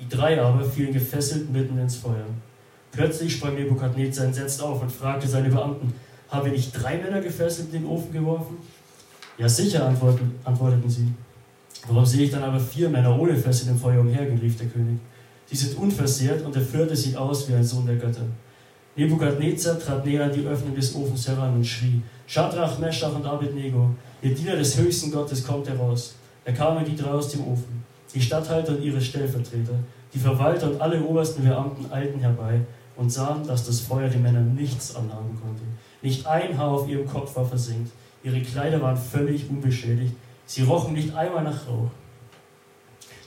Die 0.00 0.08
drei 0.08 0.40
aber 0.42 0.64
fielen 0.64 0.92
gefesselt 0.92 1.50
mitten 1.50 1.78
ins 1.78 1.96
Feuer. 1.96 2.26
Plötzlich 2.90 3.32
sprang 3.32 3.54
Nebukadnezar 3.54 4.26
entsetzt 4.26 4.60
auf 4.60 4.82
und 4.82 4.90
fragte 4.90 5.28
seine 5.28 5.50
Beamten, 5.50 5.92
haben 6.28 6.46
wir 6.46 6.52
nicht 6.52 6.72
drei 6.72 6.98
Männer 6.98 7.20
gefesselt 7.20 7.72
in 7.72 7.82
den 7.82 7.86
Ofen 7.86 8.12
geworfen? 8.12 8.56
Ja, 9.38 9.48
sicher, 9.48 9.86
antworteten, 9.86 10.34
antworteten 10.42 10.90
sie. 10.90 11.12
Warum 11.86 12.04
sehe 12.04 12.24
ich 12.24 12.30
dann 12.30 12.42
aber 12.42 12.58
vier 12.58 12.88
Männer 12.88 13.16
ohne 13.16 13.36
Fesseln 13.36 13.70
im 13.70 13.78
Feuer 13.78 14.00
umhergehen, 14.00 14.38
rief 14.38 14.58
der 14.58 14.66
König. 14.66 14.98
Sie 15.46 15.56
sind 15.56 15.78
unversehrt 15.78 16.44
und 16.44 16.54
der 16.56 16.62
vierte 16.62 16.96
sieht 16.96 17.16
aus 17.16 17.48
wie 17.48 17.54
ein 17.54 17.62
Sohn 17.62 17.86
der 17.86 17.96
Götter. 17.96 18.26
Nebukadnezar 18.96 19.76
trat 19.78 20.06
näher 20.06 20.24
an 20.24 20.32
die 20.32 20.46
Öffnung 20.46 20.74
des 20.74 20.94
Ofens 20.94 21.26
heran 21.26 21.54
und 21.54 21.66
schrie: 21.66 22.00
Schadrach, 22.28 22.78
Meschach 22.78 23.12
und 23.12 23.26
Abednego, 23.26 23.90
ihr 24.22 24.34
Diener 24.34 24.54
des 24.54 24.78
höchsten 24.78 25.10
Gottes, 25.10 25.44
kommt 25.44 25.68
heraus. 25.68 26.14
Da 26.44 26.52
kamen 26.52 26.84
die 26.84 26.94
drei 26.94 27.10
aus 27.10 27.30
dem 27.30 27.40
Ofen. 27.40 27.84
Die 28.14 28.20
Statthalter 28.20 28.72
und 28.76 28.82
ihre 28.82 29.00
Stellvertreter, 29.00 29.74
die 30.12 30.18
Verwalter 30.18 30.70
und 30.70 30.80
alle 30.80 31.02
obersten 31.02 31.42
Beamten 31.42 31.90
eilten 31.92 32.20
herbei 32.20 32.60
und 32.94 33.10
sahen, 33.10 33.44
dass 33.44 33.66
das 33.66 33.80
Feuer 33.80 34.08
den 34.08 34.22
Männern 34.22 34.54
nichts 34.54 34.94
anhaben 34.94 35.36
konnte. 35.42 35.62
Nicht 36.00 36.24
ein 36.26 36.56
Haar 36.56 36.70
auf 36.70 36.88
ihrem 36.88 37.08
Kopf 37.08 37.34
war 37.34 37.44
versenkt. 37.44 37.90
Ihre 38.22 38.40
Kleider 38.42 38.80
waren 38.80 38.96
völlig 38.96 39.50
unbeschädigt. 39.50 40.14
Sie 40.46 40.62
rochen 40.62 40.94
nicht 40.94 41.12
einmal 41.16 41.42
nach 41.42 41.66
Rauch. 41.66 41.90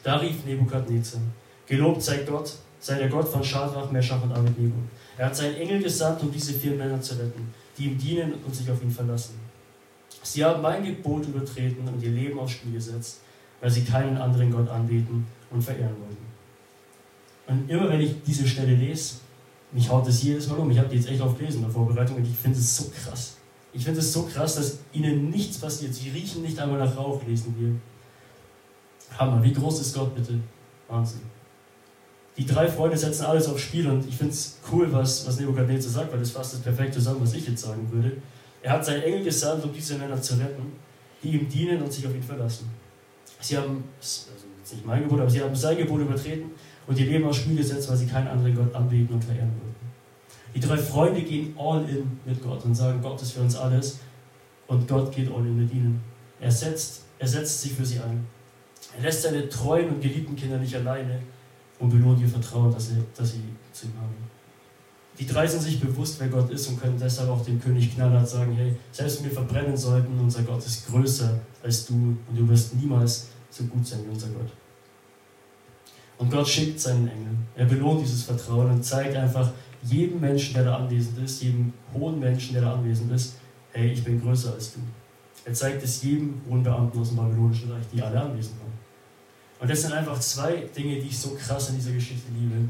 Da 0.02 0.16
rief 0.16 0.46
Nebukadnezar: 0.46 1.20
Gelobt 1.66 2.02
sei 2.02 2.20
Gott, 2.20 2.54
sei 2.80 2.98
der 3.00 3.10
Gott 3.10 3.28
von 3.28 3.44
Schadrach, 3.44 3.92
Meschach 3.92 4.24
und 4.24 4.32
Abednego 4.32 4.78
er 5.18 5.26
hat 5.26 5.36
seinen 5.36 5.56
Engel 5.56 5.82
gesandt, 5.82 6.22
um 6.22 6.32
diese 6.32 6.54
vier 6.54 6.74
Männer 6.74 7.02
zu 7.02 7.16
retten, 7.16 7.54
die 7.78 7.86
ihm 7.86 7.98
dienen 7.98 8.34
und 8.46 8.56
sich 8.56 8.70
auf 8.70 8.82
ihn 8.84 8.92
verlassen. 8.92 9.36
Sie 10.22 10.44
haben 10.44 10.62
mein 10.62 10.84
Gebot 10.84 11.26
übertreten 11.26 11.88
und 11.88 12.02
ihr 12.04 12.12
Leben 12.12 12.38
aufs 12.40 12.54
Spiel 12.54 12.74
gesetzt, 12.74 13.22
weil 13.60 13.72
sie 13.72 13.84
keinen 13.84 14.18
anderen 14.18 14.52
Gott 14.52 14.70
anbeten 14.70 15.26
und 15.50 15.62
verehren 15.62 15.96
wollten. 16.00 16.18
Und 17.48 17.70
immer 17.70 17.90
wenn 17.90 18.02
ich 18.02 18.16
diese 18.26 18.48
Stelle 18.48 18.76
lese, 18.76 19.16
mich 19.72 19.90
haut 19.90 20.06
das 20.06 20.22
jedes 20.22 20.48
Mal 20.48 20.60
um. 20.60 20.70
Ich 20.70 20.78
habe 20.78 20.90
die 20.90 20.98
jetzt 20.98 21.10
echt 21.10 21.22
oft 21.22 21.38
gelesen 21.38 21.58
in 21.58 21.64
der 21.64 21.72
Vorbereitung 21.72 22.18
und 22.18 22.28
ich 22.28 22.36
finde 22.36 22.60
es 22.60 22.78
so 22.78 22.92
krass. 22.92 23.38
Ich 23.74 23.84
finde 23.84 24.00
es 24.00 24.14
so 24.14 24.24
krass, 24.24 24.56
dass 24.56 24.80
ihnen 24.94 25.30
nichts 25.30 25.58
passiert. 25.58 25.94
Sie 25.94 26.10
riechen 26.10 26.42
nicht 26.42 26.60
einmal 26.60 26.80
nach 26.80 26.96
Rauch, 26.96 27.22
lesen 27.26 27.56
wir. 27.58 29.18
Hammer, 29.18 29.42
wie 29.44 29.54
groß 29.54 29.82
ist 29.82 29.96
Gott 29.96 30.14
bitte? 30.16 30.40
Wahnsinn 30.88 31.37
die 32.38 32.46
drei 32.46 32.68
Freunde 32.68 32.98
setzen 32.98 33.26
alles 33.26 33.48
aufs 33.48 33.62
Spiel 33.62 33.88
und 33.90 34.08
ich 34.08 34.16
finde 34.16 34.32
es 34.32 34.60
cool, 34.72 34.92
was, 34.92 35.26
was 35.26 35.40
Nebukadnezar 35.40 35.92
sagt, 35.92 36.12
weil 36.12 36.20
das 36.20 36.30
fasst 36.30 36.54
das 36.54 36.60
perfekt 36.60 36.94
zusammen, 36.94 37.20
was 37.22 37.34
ich 37.34 37.48
jetzt 37.48 37.64
sagen 37.64 37.88
würde. 37.92 38.18
Er 38.62 38.74
hat 38.74 38.86
seinen 38.86 39.02
Engel 39.04 39.24
gesandt, 39.24 39.64
um 39.64 39.74
diese 39.74 39.98
Männer 39.98 40.22
zu 40.22 40.36
retten, 40.36 40.74
die 41.24 41.30
ihm 41.30 41.50
dienen 41.50 41.82
und 41.82 41.92
sich 41.92 42.06
auf 42.06 42.14
ihn 42.14 42.22
verlassen. 42.22 42.70
Sie 43.40 43.58
haben, 43.58 43.84
also 44.00 44.28
jetzt 44.60 44.74
nicht 44.74 44.86
mein 44.86 45.04
Gebot, 45.04 45.20
aber 45.20 45.30
sie 45.30 45.42
haben 45.42 45.56
sein 45.56 45.78
Gebot 45.78 46.02
übertreten 46.02 46.52
und 46.86 47.00
ihr 47.00 47.06
Leben 47.06 47.26
aufs 47.26 47.38
Spiel 47.38 47.58
gesetzt, 47.58 47.90
weil 47.90 47.98
sie 47.98 48.06
keinen 48.06 48.28
anderen 48.28 48.56
Gott 48.56 48.74
anbeten 48.76 49.16
und 49.16 49.24
verehren 49.24 49.50
wollten. 49.50 49.78
Die 50.54 50.60
drei 50.60 50.78
Freunde 50.78 51.22
gehen 51.22 51.56
all 51.58 51.88
in 51.90 52.20
mit 52.26 52.42
Gott 52.44 52.64
und 52.66 52.76
sagen, 52.76 53.02
Gott 53.02 53.22
ist 53.22 53.32
für 53.32 53.42
uns 53.42 53.56
alles 53.56 54.00
und 54.68 54.88
Gott 54.88 55.12
geht 55.16 55.32
all 55.32 55.46
in 55.46 55.58
mit 55.58 55.74
ihnen. 55.74 56.02
Er 56.40 56.52
setzt, 56.52 57.04
er 57.18 57.28
setzt 57.28 57.62
sich 57.62 57.74
für 57.74 57.86
sie 57.86 58.00
ein. 58.00 58.26
Er 58.96 59.04
lässt 59.04 59.24
seine 59.24 59.50
treuen 59.50 59.90
und 59.90 60.02
geliebten 60.02 60.36
Kinder 60.36 60.58
nicht 60.58 60.76
alleine, 60.76 61.20
und 61.80 61.90
belohnt 61.90 62.20
ihr 62.22 62.28
Vertrauen, 62.28 62.72
dass 62.72 62.88
sie, 62.88 63.04
dass 63.16 63.32
sie 63.32 63.44
zu 63.72 63.88
ihm 63.88 63.94
haben. 64.00 64.16
Die 65.20 65.26
drei 65.26 65.48
sind 65.48 65.64
sich 65.64 65.80
bewusst, 65.80 66.20
wer 66.20 66.28
Gott 66.28 66.50
ist 66.52 66.68
und 66.68 66.80
können 66.80 66.98
deshalb 67.00 67.30
auch 67.30 67.44
dem 67.44 67.60
König 67.60 67.96
knallhart 67.96 68.30
sagen, 68.30 68.54
hey, 68.56 68.76
selbst 68.92 69.18
wenn 69.18 69.30
wir 69.30 69.32
verbrennen 69.32 69.76
sollten, 69.76 70.20
unser 70.20 70.44
Gott 70.44 70.64
ist 70.64 70.88
größer 70.88 71.40
als 71.64 71.88
du 71.88 71.94
und 71.94 72.36
du 72.36 72.48
wirst 72.48 72.76
niemals 72.76 73.30
so 73.50 73.64
gut 73.64 73.86
sein 73.86 74.00
wie 74.06 74.14
unser 74.14 74.28
Gott. 74.28 74.52
Und 76.20 76.32
Gott 76.32 76.48
schickt 76.48 76.80
seinen 76.80 77.08
Engel. 77.08 77.36
Er 77.56 77.66
belohnt 77.66 78.02
dieses 78.02 78.24
Vertrauen 78.24 78.72
und 78.72 78.84
zeigt 78.84 79.16
einfach 79.16 79.52
jedem 79.84 80.20
Menschen, 80.20 80.54
der 80.56 80.66
da 80.66 80.78
anwesend 80.78 81.18
ist, 81.20 81.42
jedem 81.42 81.74
hohen 81.94 82.20
Menschen, 82.20 82.54
der 82.54 82.64
da 82.64 82.74
anwesend 82.74 83.12
ist, 83.12 83.36
hey, 83.72 83.92
ich 83.92 84.04
bin 84.04 84.22
größer 84.22 84.54
als 84.54 84.74
du. 84.74 84.80
Er 85.46 85.54
zeigt 85.54 85.84
es 85.84 86.04
jedem 86.04 86.42
hohen 86.50 86.64
Beamten 86.64 87.00
aus 87.00 87.10
dem 87.10 87.18
babylonischen 87.18 87.72
Reich, 87.72 87.86
die 87.94 88.02
alle 88.02 88.20
anwesend 88.20 88.60
waren. 88.60 88.77
Und 89.60 89.70
das 89.70 89.82
sind 89.82 89.94
einfach 89.94 90.20
zwei 90.20 90.70
Dinge, 90.76 90.96
die 90.96 91.08
ich 91.08 91.18
so 91.18 91.36
krass 91.36 91.70
in 91.70 91.76
dieser 91.76 91.92
Geschichte 91.92 92.32
liebe. 92.32 92.70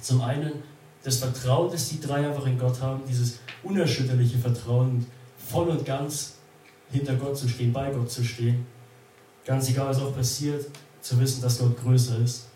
Zum 0.00 0.20
einen 0.20 0.62
das 1.02 1.18
Vertrauen, 1.18 1.70
das 1.70 1.88
die 1.88 2.00
drei 2.00 2.26
einfach 2.26 2.46
in 2.46 2.58
Gott 2.58 2.80
haben, 2.80 3.02
dieses 3.08 3.38
unerschütterliche 3.62 4.38
Vertrauen, 4.38 5.06
voll 5.36 5.68
und 5.68 5.84
ganz 5.84 6.34
hinter 6.90 7.14
Gott 7.14 7.36
zu 7.36 7.48
stehen, 7.48 7.72
bei 7.72 7.90
Gott 7.90 8.10
zu 8.10 8.24
stehen. 8.24 8.66
Ganz 9.44 9.68
egal, 9.68 9.88
was 9.88 10.00
auch 10.00 10.14
passiert, 10.14 10.66
zu 11.00 11.18
wissen, 11.18 11.42
dass 11.42 11.58
Gott 11.58 11.80
größer 11.82 12.18
ist. 12.18 12.48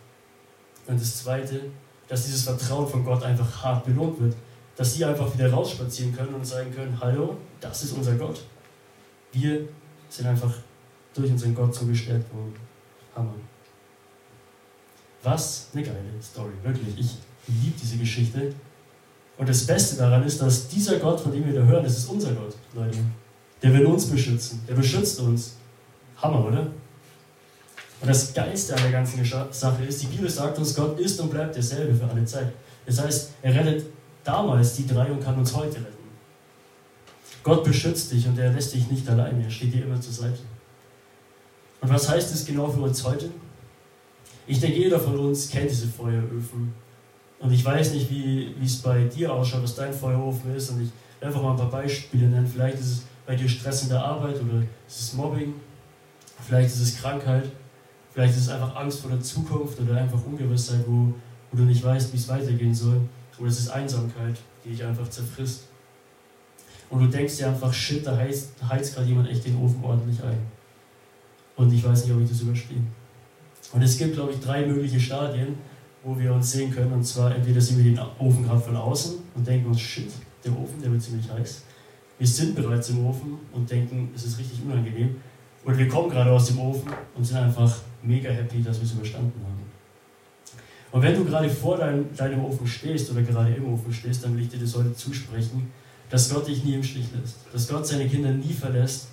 Und 0.86 1.00
das 1.00 1.22
Zweite, 1.22 1.62
dass 2.08 2.26
dieses 2.26 2.44
Vertrauen 2.44 2.88
von 2.88 3.04
Gott 3.04 3.22
einfach 3.24 3.62
hart 3.62 3.84
belohnt 3.84 4.20
wird. 4.20 4.36
Dass 4.76 4.94
sie 4.94 5.04
einfach 5.04 5.32
wieder 5.32 5.50
rausspazieren 5.50 6.14
können 6.14 6.34
und 6.34 6.46
sagen 6.46 6.72
können, 6.74 6.98
hallo, 7.00 7.36
das 7.60 7.82
ist 7.82 7.92
unser 7.92 8.14
Gott. 8.14 8.44
Wir 9.32 9.66
sind 10.08 10.26
einfach 10.26 10.52
durch 11.14 11.30
unseren 11.30 11.54
Gott 11.54 11.74
so 11.74 11.86
gestärkt 11.86 12.32
worden. 12.32 12.54
Hammer. 13.16 13.34
Was 15.22 15.68
eine 15.74 15.82
geile 15.82 15.98
Story, 16.22 16.52
wirklich. 16.62 16.98
Ich 16.98 17.16
liebe 17.48 17.74
diese 17.80 17.96
Geschichte. 17.96 18.54
Und 19.38 19.48
das 19.48 19.66
Beste 19.66 19.96
daran 19.96 20.24
ist, 20.24 20.40
dass 20.40 20.68
dieser 20.68 20.98
Gott, 20.98 21.20
von 21.20 21.32
dem 21.32 21.44
wir 21.46 21.60
da 21.60 21.66
hören, 21.66 21.84
das 21.84 21.98
ist 21.98 22.08
unser 22.08 22.32
Gott, 22.32 22.54
Leute. 22.74 22.98
Der 23.62 23.72
will 23.72 23.86
uns 23.86 24.06
beschützen. 24.06 24.62
Der 24.68 24.74
beschützt 24.74 25.18
uns. 25.20 25.56
Hammer, 26.16 26.46
oder? 26.46 26.60
Und 28.00 28.08
das 28.08 28.32
Geilste 28.32 28.74
an 28.74 28.82
der 28.82 28.92
ganzen 28.92 29.24
Sache 29.24 29.84
ist, 29.84 30.02
die 30.02 30.06
Bibel 30.06 30.28
sagt 30.28 30.58
uns, 30.58 30.74
Gott 30.74 30.98
ist 31.00 31.18
und 31.20 31.30
bleibt 31.30 31.56
derselbe 31.56 31.94
für 31.94 32.08
alle 32.08 32.24
Zeit. 32.24 32.52
Das 32.84 33.02
heißt, 33.02 33.30
er 33.42 33.54
rettet 33.54 33.86
damals 34.22 34.76
die 34.76 34.86
drei 34.86 35.10
und 35.10 35.22
kann 35.22 35.36
uns 35.36 35.54
heute 35.54 35.76
retten. 35.76 35.96
Gott 37.42 37.64
beschützt 37.64 38.12
dich 38.12 38.26
und 38.26 38.38
er 38.38 38.52
lässt 38.52 38.74
dich 38.74 38.90
nicht 38.90 39.08
allein. 39.08 39.40
Er 39.40 39.50
steht 39.50 39.72
dir 39.72 39.84
immer 39.84 40.00
zur 40.00 40.12
Seite. 40.12 40.38
Und 41.86 41.94
was 41.94 42.08
heißt 42.08 42.32
das 42.32 42.44
genau 42.44 42.66
für 42.66 42.80
uns 42.80 43.04
heute? 43.04 43.30
Ich 44.48 44.58
denke, 44.58 44.76
jeder 44.76 44.98
von 44.98 45.16
uns 45.20 45.48
kennt 45.48 45.70
diese 45.70 45.86
Feueröfen. 45.86 46.74
Und 47.38 47.52
ich 47.52 47.64
weiß 47.64 47.92
nicht, 47.92 48.10
wie, 48.10 48.56
es 48.60 48.78
bei 48.78 49.04
dir 49.04 49.32
ausschaut, 49.32 49.62
was 49.62 49.76
dein 49.76 49.92
Feuerofen 49.92 50.52
ist. 50.56 50.70
Und 50.70 50.82
ich 50.82 50.88
will 51.20 51.28
einfach 51.28 51.40
mal 51.40 51.52
ein 51.52 51.56
paar 51.56 51.70
Beispiele 51.70 52.26
nennen. 52.26 52.44
Vielleicht 52.44 52.80
ist 52.80 52.86
es 52.86 53.02
bei 53.24 53.36
dir 53.36 53.48
Stress 53.48 53.84
in 53.84 53.90
der 53.90 54.04
Arbeit 54.04 54.34
oder 54.42 54.64
ist 54.88 55.00
es 55.00 55.12
Mobbing. 55.12 55.54
Vielleicht 56.44 56.70
ist 56.70 56.80
es 56.80 57.00
Krankheit. 57.00 57.52
Vielleicht 58.12 58.34
ist 58.34 58.42
es 58.42 58.48
einfach 58.48 58.74
Angst 58.74 58.98
vor 58.98 59.12
der 59.12 59.20
Zukunft 59.20 59.78
oder 59.78 59.96
einfach 59.96 60.18
Ungewissheit, 60.26 60.80
wo, 60.88 61.14
wo 61.52 61.56
du 61.56 61.62
nicht 61.62 61.84
weißt, 61.84 62.12
wie 62.12 62.16
es 62.16 62.26
weitergehen 62.26 62.74
soll. 62.74 63.00
Oder 63.38 63.48
es 63.48 63.60
ist 63.60 63.68
Einsamkeit, 63.68 64.34
die 64.64 64.70
dich 64.70 64.82
einfach 64.82 65.08
zerfrisst. 65.08 65.68
Und 66.90 66.98
du 66.98 67.06
denkst 67.06 67.36
dir 67.36 67.46
einfach, 67.46 67.72
shit, 67.72 68.04
da 68.04 68.16
heizt, 68.16 68.54
heizt 68.68 68.96
gerade 68.96 69.06
jemand 69.06 69.28
echt 69.28 69.46
den 69.46 69.56
Ofen 69.62 69.84
ordentlich 69.84 70.20
ein. 70.24 70.56
Und 71.56 71.72
ich 71.72 71.82
weiß 71.82 72.04
nicht, 72.04 72.14
ob 72.14 72.22
ich 72.22 72.28
das 72.28 72.40
überstehe. 72.42 72.82
Und 73.72 73.82
es 73.82 73.98
gibt, 73.98 74.14
glaube 74.14 74.32
ich, 74.32 74.40
drei 74.40 74.66
mögliche 74.66 75.00
Stadien, 75.00 75.56
wo 76.04 76.18
wir 76.18 76.32
uns 76.32 76.52
sehen 76.52 76.72
können. 76.72 76.92
Und 76.92 77.04
zwar 77.04 77.34
entweder 77.34 77.60
sehen 77.60 77.78
wir 77.78 77.84
den 77.84 77.98
Ofen 78.18 78.44
gerade 78.44 78.60
von 78.60 78.76
außen 78.76 79.14
und 79.34 79.46
denken 79.46 79.66
uns, 79.66 79.80
shit, 79.80 80.10
der 80.44 80.52
Ofen, 80.52 80.80
der 80.80 80.92
wird 80.92 81.02
ziemlich 81.02 81.28
heiß. 81.30 81.62
Wir 82.18 82.26
sind 82.26 82.54
bereits 82.54 82.90
im 82.90 83.04
Ofen 83.04 83.38
und 83.52 83.70
denken, 83.70 84.10
es 84.14 84.24
ist 84.24 84.38
richtig 84.38 84.60
unangenehm. 84.64 85.16
Oder 85.64 85.78
wir 85.78 85.88
kommen 85.88 86.08
gerade 86.08 86.30
aus 86.30 86.46
dem 86.46 86.60
Ofen 86.60 86.90
und 87.14 87.24
sind 87.24 87.36
einfach 87.36 87.76
mega 88.02 88.30
happy, 88.30 88.62
dass 88.62 88.78
wir 88.78 88.84
es 88.84 88.92
überstanden 88.92 89.40
haben. 89.44 89.66
Und 90.92 91.02
wenn 91.02 91.14
du 91.14 91.24
gerade 91.24 91.50
vor 91.50 91.76
deinem, 91.76 92.14
deinem 92.16 92.44
Ofen 92.44 92.66
stehst 92.66 93.10
oder 93.10 93.22
gerade 93.22 93.52
im 93.52 93.72
Ofen 93.72 93.92
stehst, 93.92 94.24
dann 94.24 94.36
will 94.36 94.44
ich 94.44 94.48
dir 94.48 94.60
das 94.60 94.76
heute 94.76 94.94
zusprechen, 94.94 95.70
dass 96.08 96.32
Gott 96.32 96.46
dich 96.46 96.64
nie 96.64 96.74
im 96.74 96.84
Stich 96.84 97.06
lässt. 97.20 97.38
Dass 97.52 97.68
Gott 97.68 97.86
seine 97.86 98.08
Kinder 98.08 98.30
nie 98.30 98.52
verlässt 98.52 99.08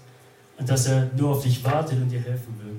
dass 0.59 0.87
er 0.87 1.09
nur 1.17 1.31
auf 1.31 1.43
dich 1.43 1.63
wartet 1.63 2.01
und 2.01 2.09
dir 2.09 2.21
helfen 2.21 2.53
will. 2.63 2.75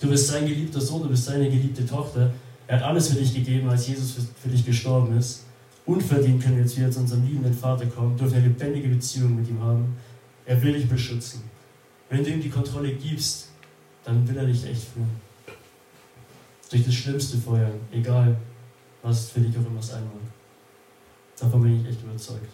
Du 0.00 0.08
bist 0.08 0.28
sein 0.28 0.46
geliebter 0.46 0.80
Sohn, 0.80 1.02
du 1.02 1.08
bist 1.08 1.24
seine 1.24 1.48
geliebte 1.48 1.86
Tochter. 1.86 2.32
Er 2.66 2.78
hat 2.78 2.84
alles 2.84 3.08
für 3.08 3.14
dich 3.16 3.34
gegeben, 3.34 3.68
als 3.68 3.86
Jesus 3.86 4.12
für, 4.12 4.22
für 4.22 4.48
dich 4.48 4.64
gestorben 4.64 5.16
ist. 5.16 5.44
unverdient 5.86 6.42
können 6.42 6.56
wir 6.56 6.62
jetzt 6.62 6.76
wieder 6.76 6.90
zu 6.90 7.00
unserem 7.00 7.24
liebenden 7.24 7.54
Vater 7.54 7.86
kommen, 7.86 8.16
dürfen 8.16 8.34
eine 8.34 8.46
lebendige 8.48 8.88
Beziehung 8.88 9.36
mit 9.36 9.48
ihm 9.48 9.60
haben. 9.60 9.96
Er 10.46 10.60
will 10.62 10.72
dich 10.72 10.88
beschützen. 10.88 11.42
Wenn 12.08 12.24
du 12.24 12.30
ihm 12.30 12.40
die 12.40 12.50
Kontrolle 12.50 12.92
gibst, 12.94 13.48
dann 14.04 14.26
will 14.28 14.36
er 14.36 14.46
dich 14.46 14.66
echt 14.66 14.82
führen. 14.92 15.10
Durch 16.70 16.84
das 16.84 16.94
schlimmste 16.94 17.38
Feuer, 17.38 17.70
egal 17.92 18.36
was 19.02 19.30
für 19.30 19.40
dich 19.40 19.56
auch 19.56 19.66
immer 19.66 19.82
sein 19.82 20.02
mag. 20.04 20.22
Davon 21.38 21.62
bin 21.62 21.80
ich 21.80 21.88
echt 21.88 22.02
überzeugt. 22.02 22.48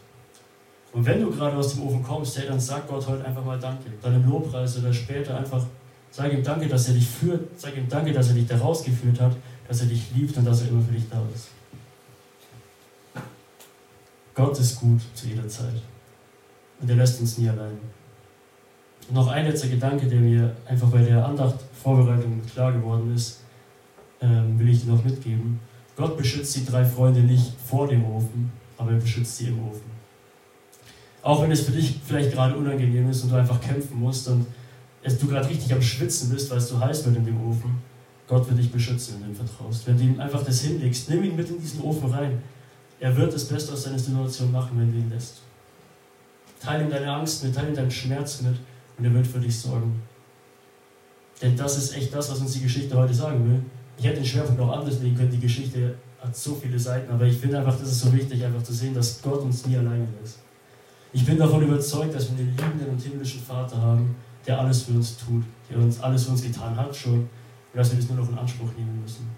Und 0.92 1.04
wenn 1.04 1.20
du 1.20 1.30
gerade 1.30 1.56
aus 1.56 1.74
dem 1.74 1.86
Ofen 1.86 2.02
kommst, 2.02 2.38
hey, 2.38 2.46
dann 2.48 2.58
sag 2.58 2.88
Gott 2.88 3.06
heute 3.06 3.24
einfach 3.24 3.44
mal 3.44 3.58
Danke. 3.58 3.90
Dann 4.00 4.14
im 4.14 4.28
Lobpreis 4.28 4.78
oder 4.78 4.92
später 4.92 5.36
einfach 5.36 5.64
sag 6.10 6.32
ihm 6.32 6.42
Danke, 6.42 6.66
dass 6.68 6.88
er 6.88 6.94
dich 6.94 7.06
führt. 7.06 7.58
Sag 7.58 7.76
ihm 7.76 7.88
Danke, 7.88 8.12
dass 8.12 8.28
er 8.28 8.34
dich 8.34 8.46
da 8.46 8.56
rausgeführt 8.56 9.20
hat, 9.20 9.36
dass 9.68 9.80
er 9.82 9.86
dich 9.86 10.10
liebt 10.14 10.36
und 10.36 10.44
dass 10.44 10.62
er 10.62 10.68
immer 10.68 10.82
für 10.82 10.92
dich 10.92 11.08
da 11.10 11.22
ist. 11.34 11.48
Gott 14.34 14.58
ist 14.58 14.80
gut 14.80 15.00
zu 15.14 15.26
jeder 15.26 15.48
Zeit. 15.48 15.82
Und 16.80 16.88
er 16.88 16.96
lässt 16.96 17.20
uns 17.20 17.38
nie 17.38 17.48
allein. 17.48 17.76
Und 19.08 19.14
noch 19.14 19.26
ein 19.28 19.46
letzter 19.46 19.68
Gedanke, 19.68 20.06
der 20.06 20.20
mir 20.20 20.54
einfach 20.64 20.88
bei 20.88 21.02
der 21.02 21.24
Andacht-Vorbereitung 21.26 22.40
klar 22.46 22.72
geworden 22.72 23.14
ist, 23.14 23.40
ähm, 24.20 24.58
will 24.58 24.68
ich 24.68 24.84
dir 24.84 24.92
noch 24.92 25.04
mitgeben. 25.04 25.60
Gott 25.96 26.16
beschützt 26.16 26.54
die 26.56 26.64
drei 26.64 26.84
Freunde 26.84 27.20
nicht 27.20 27.52
vor 27.66 27.88
dem 27.88 28.04
Ofen, 28.04 28.52
aber 28.76 28.92
er 28.92 28.98
beschützt 28.98 29.36
sie 29.36 29.48
im 29.48 29.58
Ofen. 29.66 29.97
Auch 31.22 31.42
wenn 31.42 31.50
es 31.50 31.62
für 31.62 31.72
dich 31.72 32.00
vielleicht 32.06 32.32
gerade 32.32 32.56
unangenehm 32.56 33.10
ist 33.10 33.24
und 33.24 33.32
du 33.32 33.36
einfach 33.36 33.60
kämpfen 33.60 33.98
musst 33.98 34.28
und 34.28 34.46
du 35.02 35.26
gerade 35.26 35.48
richtig 35.48 35.72
am 35.72 35.82
Schwitzen 35.82 36.30
bist, 36.30 36.50
weil 36.50 36.58
es 36.58 36.68
so 36.68 36.78
heiß 36.78 37.04
wird 37.06 37.16
in 37.16 37.24
dem 37.24 37.48
Ofen, 37.48 37.78
Gott 38.28 38.48
wird 38.48 38.58
dich 38.58 38.70
beschützen, 38.70 39.14
wenn 39.14 39.32
du 39.32 39.40
ihm 39.40 39.46
vertraust. 39.46 39.86
Wenn 39.86 39.96
du 39.96 40.04
ihm 40.04 40.20
einfach 40.20 40.44
das 40.44 40.60
hinlegst, 40.60 41.08
nimm 41.08 41.24
ihn 41.24 41.36
mit 41.36 41.48
in 41.48 41.60
diesen 41.60 41.80
Ofen 41.80 42.10
rein. 42.10 42.42
Er 43.00 43.16
wird 43.16 43.32
das 43.32 43.44
Beste 43.46 43.72
aus 43.72 43.84
deiner 43.84 43.98
Situation 43.98 44.52
machen, 44.52 44.72
wenn 44.74 44.92
du 44.92 44.98
ihn 44.98 45.10
lässt. 45.10 45.40
Teile 46.60 46.84
ihm 46.84 46.90
deine 46.90 47.10
Angst 47.10 47.42
mit, 47.44 47.54
teile 47.54 47.68
ihm 47.68 47.74
deinen 47.74 47.90
Schmerz 47.90 48.42
mit 48.42 48.56
und 48.98 49.04
er 49.04 49.14
wird 49.14 49.26
für 49.26 49.38
dich 49.38 49.58
sorgen. 49.58 50.02
Denn 51.40 51.56
das 51.56 51.78
ist 51.78 51.96
echt 51.96 52.12
das, 52.12 52.30
was 52.30 52.40
uns 52.40 52.52
die 52.52 52.62
Geschichte 52.62 52.96
heute 52.96 53.14
sagen 53.14 53.48
will. 53.48 53.62
Ich 53.96 54.04
hätte 54.04 54.16
den 54.16 54.26
Schwerpunkt 54.26 54.60
auch 54.60 54.72
anders 54.72 55.00
legen 55.00 55.16
können, 55.16 55.30
die 55.30 55.40
Geschichte 55.40 55.94
hat 56.20 56.36
so 56.36 56.54
viele 56.54 56.78
Seiten, 56.78 57.12
aber 57.12 57.24
ich 57.24 57.38
finde 57.38 57.58
einfach, 57.58 57.78
das 57.78 57.92
ist 57.92 58.00
so 58.00 58.12
wichtig, 58.12 58.44
einfach 58.44 58.62
zu 58.62 58.74
sehen, 58.74 58.92
dass 58.92 59.22
Gott 59.22 59.40
uns 59.40 59.64
nie 59.66 59.76
alleine 59.76 60.06
lässt. 60.20 60.40
Ich 61.12 61.24
bin 61.24 61.38
davon 61.38 61.62
überzeugt, 61.62 62.14
dass 62.14 62.30
wir 62.30 62.38
einen 62.38 62.56
liebenden 62.56 62.90
und 62.90 63.00
himmlischen 63.00 63.40
Vater 63.40 63.80
haben, 63.80 64.14
der 64.46 64.60
alles 64.60 64.82
für 64.82 64.92
uns 64.92 65.16
tut, 65.16 65.42
der 65.70 65.78
uns 65.78 66.00
alles 66.00 66.24
für 66.24 66.32
uns 66.32 66.42
getan 66.42 66.76
hat 66.76 66.94
schon 66.94 67.20
und 67.20 67.28
dass 67.74 67.90
wir 67.90 67.98
das 67.98 68.08
nur 68.08 68.18
noch 68.18 68.28
in 68.28 68.38
Anspruch 68.38 68.70
nehmen 68.76 69.00
müssen. 69.02 69.28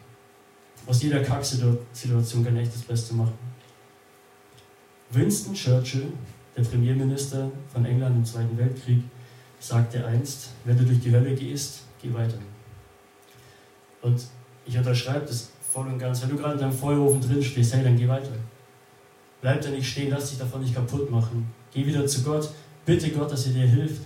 Aus 0.86 1.02
jeder 1.02 1.20
Kacksituation 1.20 2.44
kann 2.44 2.56
echt 2.56 2.74
das 2.74 2.82
Beste 2.82 3.14
machen. 3.14 3.38
Winston 5.10 5.54
Churchill, 5.54 6.12
der 6.56 6.62
Premierminister 6.62 7.50
von 7.72 7.84
England 7.84 8.16
im 8.16 8.24
Zweiten 8.24 8.56
Weltkrieg, 8.56 9.02
sagte 9.58 10.04
einst, 10.04 10.50
wenn 10.64 10.76
du 10.76 10.84
durch 10.84 11.00
die 11.00 11.12
Hölle 11.12 11.34
gehst, 11.34 11.82
geh 12.00 12.12
weiter. 12.12 12.38
Und 14.02 14.24
ich 14.66 14.76
unterschreibe 14.76 15.26
das 15.26 15.50
voll 15.60 15.86
und 15.86 15.98
ganz. 15.98 16.22
Wenn 16.22 16.30
du 16.30 16.36
gerade 16.36 16.54
in 16.54 16.60
deinem 16.60 16.72
Feuerofen 16.72 17.20
drin 17.20 17.42
stehst, 17.42 17.74
hey, 17.74 17.84
dann 17.84 17.96
geh 17.96 18.08
weiter. 18.08 18.32
Bleib 19.40 19.60
da 19.60 19.70
nicht 19.70 19.88
stehen, 19.88 20.10
lass 20.10 20.30
dich 20.30 20.38
davon 20.38 20.62
nicht 20.62 20.74
kaputt 20.74 21.10
machen. 21.10 21.52
Geh 21.72 21.86
wieder 21.86 22.06
zu 22.06 22.22
Gott, 22.22 22.50
bitte 22.84 23.10
Gott, 23.10 23.30
dass 23.30 23.46
er 23.46 23.52
dir 23.52 23.66
hilft. 23.66 24.02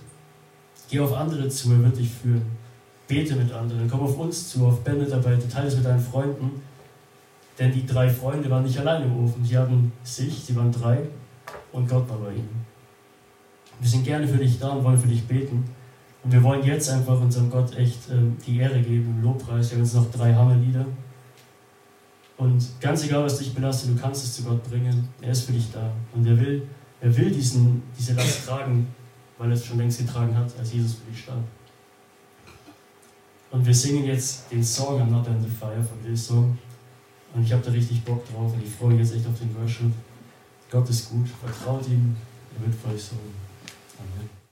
Geh 0.90 1.00
auf 1.00 1.12
andere 1.14 1.48
zu, 1.48 1.72
er 1.72 1.82
wird 1.82 1.98
dich 1.98 2.10
führen. 2.10 2.44
Bete 3.08 3.36
mit 3.36 3.52
anderen, 3.52 3.88
komm 3.88 4.00
auf 4.00 4.18
uns 4.18 4.50
zu, 4.50 4.66
auf 4.66 4.80
Bandmitarbeiter, 4.82 5.48
teile 5.48 5.68
es 5.68 5.76
mit 5.76 5.84
deinen 5.84 6.00
Freunden. 6.00 6.62
Denn 7.58 7.72
die 7.72 7.86
drei 7.86 8.08
Freunde 8.08 8.50
waren 8.50 8.64
nicht 8.64 8.78
allein 8.78 9.02
im 9.02 9.24
Ofen. 9.24 9.44
Sie 9.44 9.56
hatten 9.56 9.92
sich, 10.02 10.44
sie 10.44 10.56
waren 10.56 10.72
drei 10.72 10.98
und 11.72 11.88
Gott 11.88 12.08
war 12.08 12.18
bei 12.18 12.32
ihnen. 12.32 12.64
Wir 13.80 13.88
sind 13.88 14.04
gerne 14.04 14.26
für 14.26 14.38
dich 14.38 14.58
da 14.58 14.70
und 14.70 14.84
wollen 14.84 14.98
für 14.98 15.08
dich 15.08 15.24
beten. 15.24 15.64
Und 16.22 16.32
wir 16.32 16.42
wollen 16.42 16.64
jetzt 16.64 16.88
einfach 16.90 17.20
unserem 17.20 17.50
Gott 17.50 17.76
echt 17.76 18.08
äh, 18.10 18.14
die 18.46 18.58
Ehre 18.58 18.80
geben 18.80 19.16
im 19.18 19.22
Lobpreis. 19.22 19.70
Wir 19.70 19.76
haben 19.76 19.84
jetzt 19.84 19.94
noch 19.94 20.10
drei 20.10 20.34
Hammerlieder. 20.34 20.86
Und 22.36 22.66
ganz 22.80 23.04
egal, 23.04 23.24
was 23.24 23.38
dich 23.38 23.54
belastet, 23.54 23.90
du 23.96 24.00
kannst 24.00 24.24
es 24.24 24.36
zu 24.36 24.42
Gott 24.44 24.62
bringen. 24.68 25.08
Er 25.20 25.30
ist 25.30 25.42
für 25.42 25.52
dich 25.52 25.70
da. 25.70 25.92
Und 26.14 26.26
er 26.26 26.38
will, 26.40 26.66
er 27.04 27.14
will 27.18 27.30
diesen, 27.30 27.82
diese 27.98 28.14
Last 28.14 28.46
tragen, 28.46 28.88
weil 29.36 29.50
er 29.50 29.54
es 29.54 29.66
schon 29.66 29.76
längst 29.76 29.98
getragen 29.98 30.34
hat, 30.34 30.50
als 30.58 30.72
Jesus 30.72 30.94
für 30.94 31.10
dich 31.10 31.20
starb. 31.20 31.44
Und 33.50 33.66
wir 33.66 33.74
singen 33.74 34.04
jetzt 34.04 34.50
den 34.50 34.64
Song 34.64 35.02
I'm 35.02 35.10
Not 35.10 35.26
in 35.26 35.40
the 35.42 35.48
Fire 35.48 35.82
von 35.82 36.00
Hillsong. 36.02 36.58
Und 37.34 37.44
ich 37.44 37.52
habe 37.52 37.62
da 37.62 37.70
richtig 37.72 38.02
Bock 38.04 38.26
drauf 38.32 38.54
und 38.54 38.64
ich 38.64 38.70
freue 38.70 38.94
mich 38.94 39.00
jetzt 39.00 39.16
echt 39.16 39.26
auf 39.26 39.38
den 39.38 39.54
Worship. 39.54 39.92
Gott 40.70 40.88
ist 40.88 41.10
gut, 41.10 41.28
vertraut 41.28 41.86
ihm, 41.88 42.16
er 42.56 42.66
wird 42.66 42.74
für 42.74 42.88
euch 42.88 43.02
sorgen. 43.02 43.34
Amen. 43.98 44.43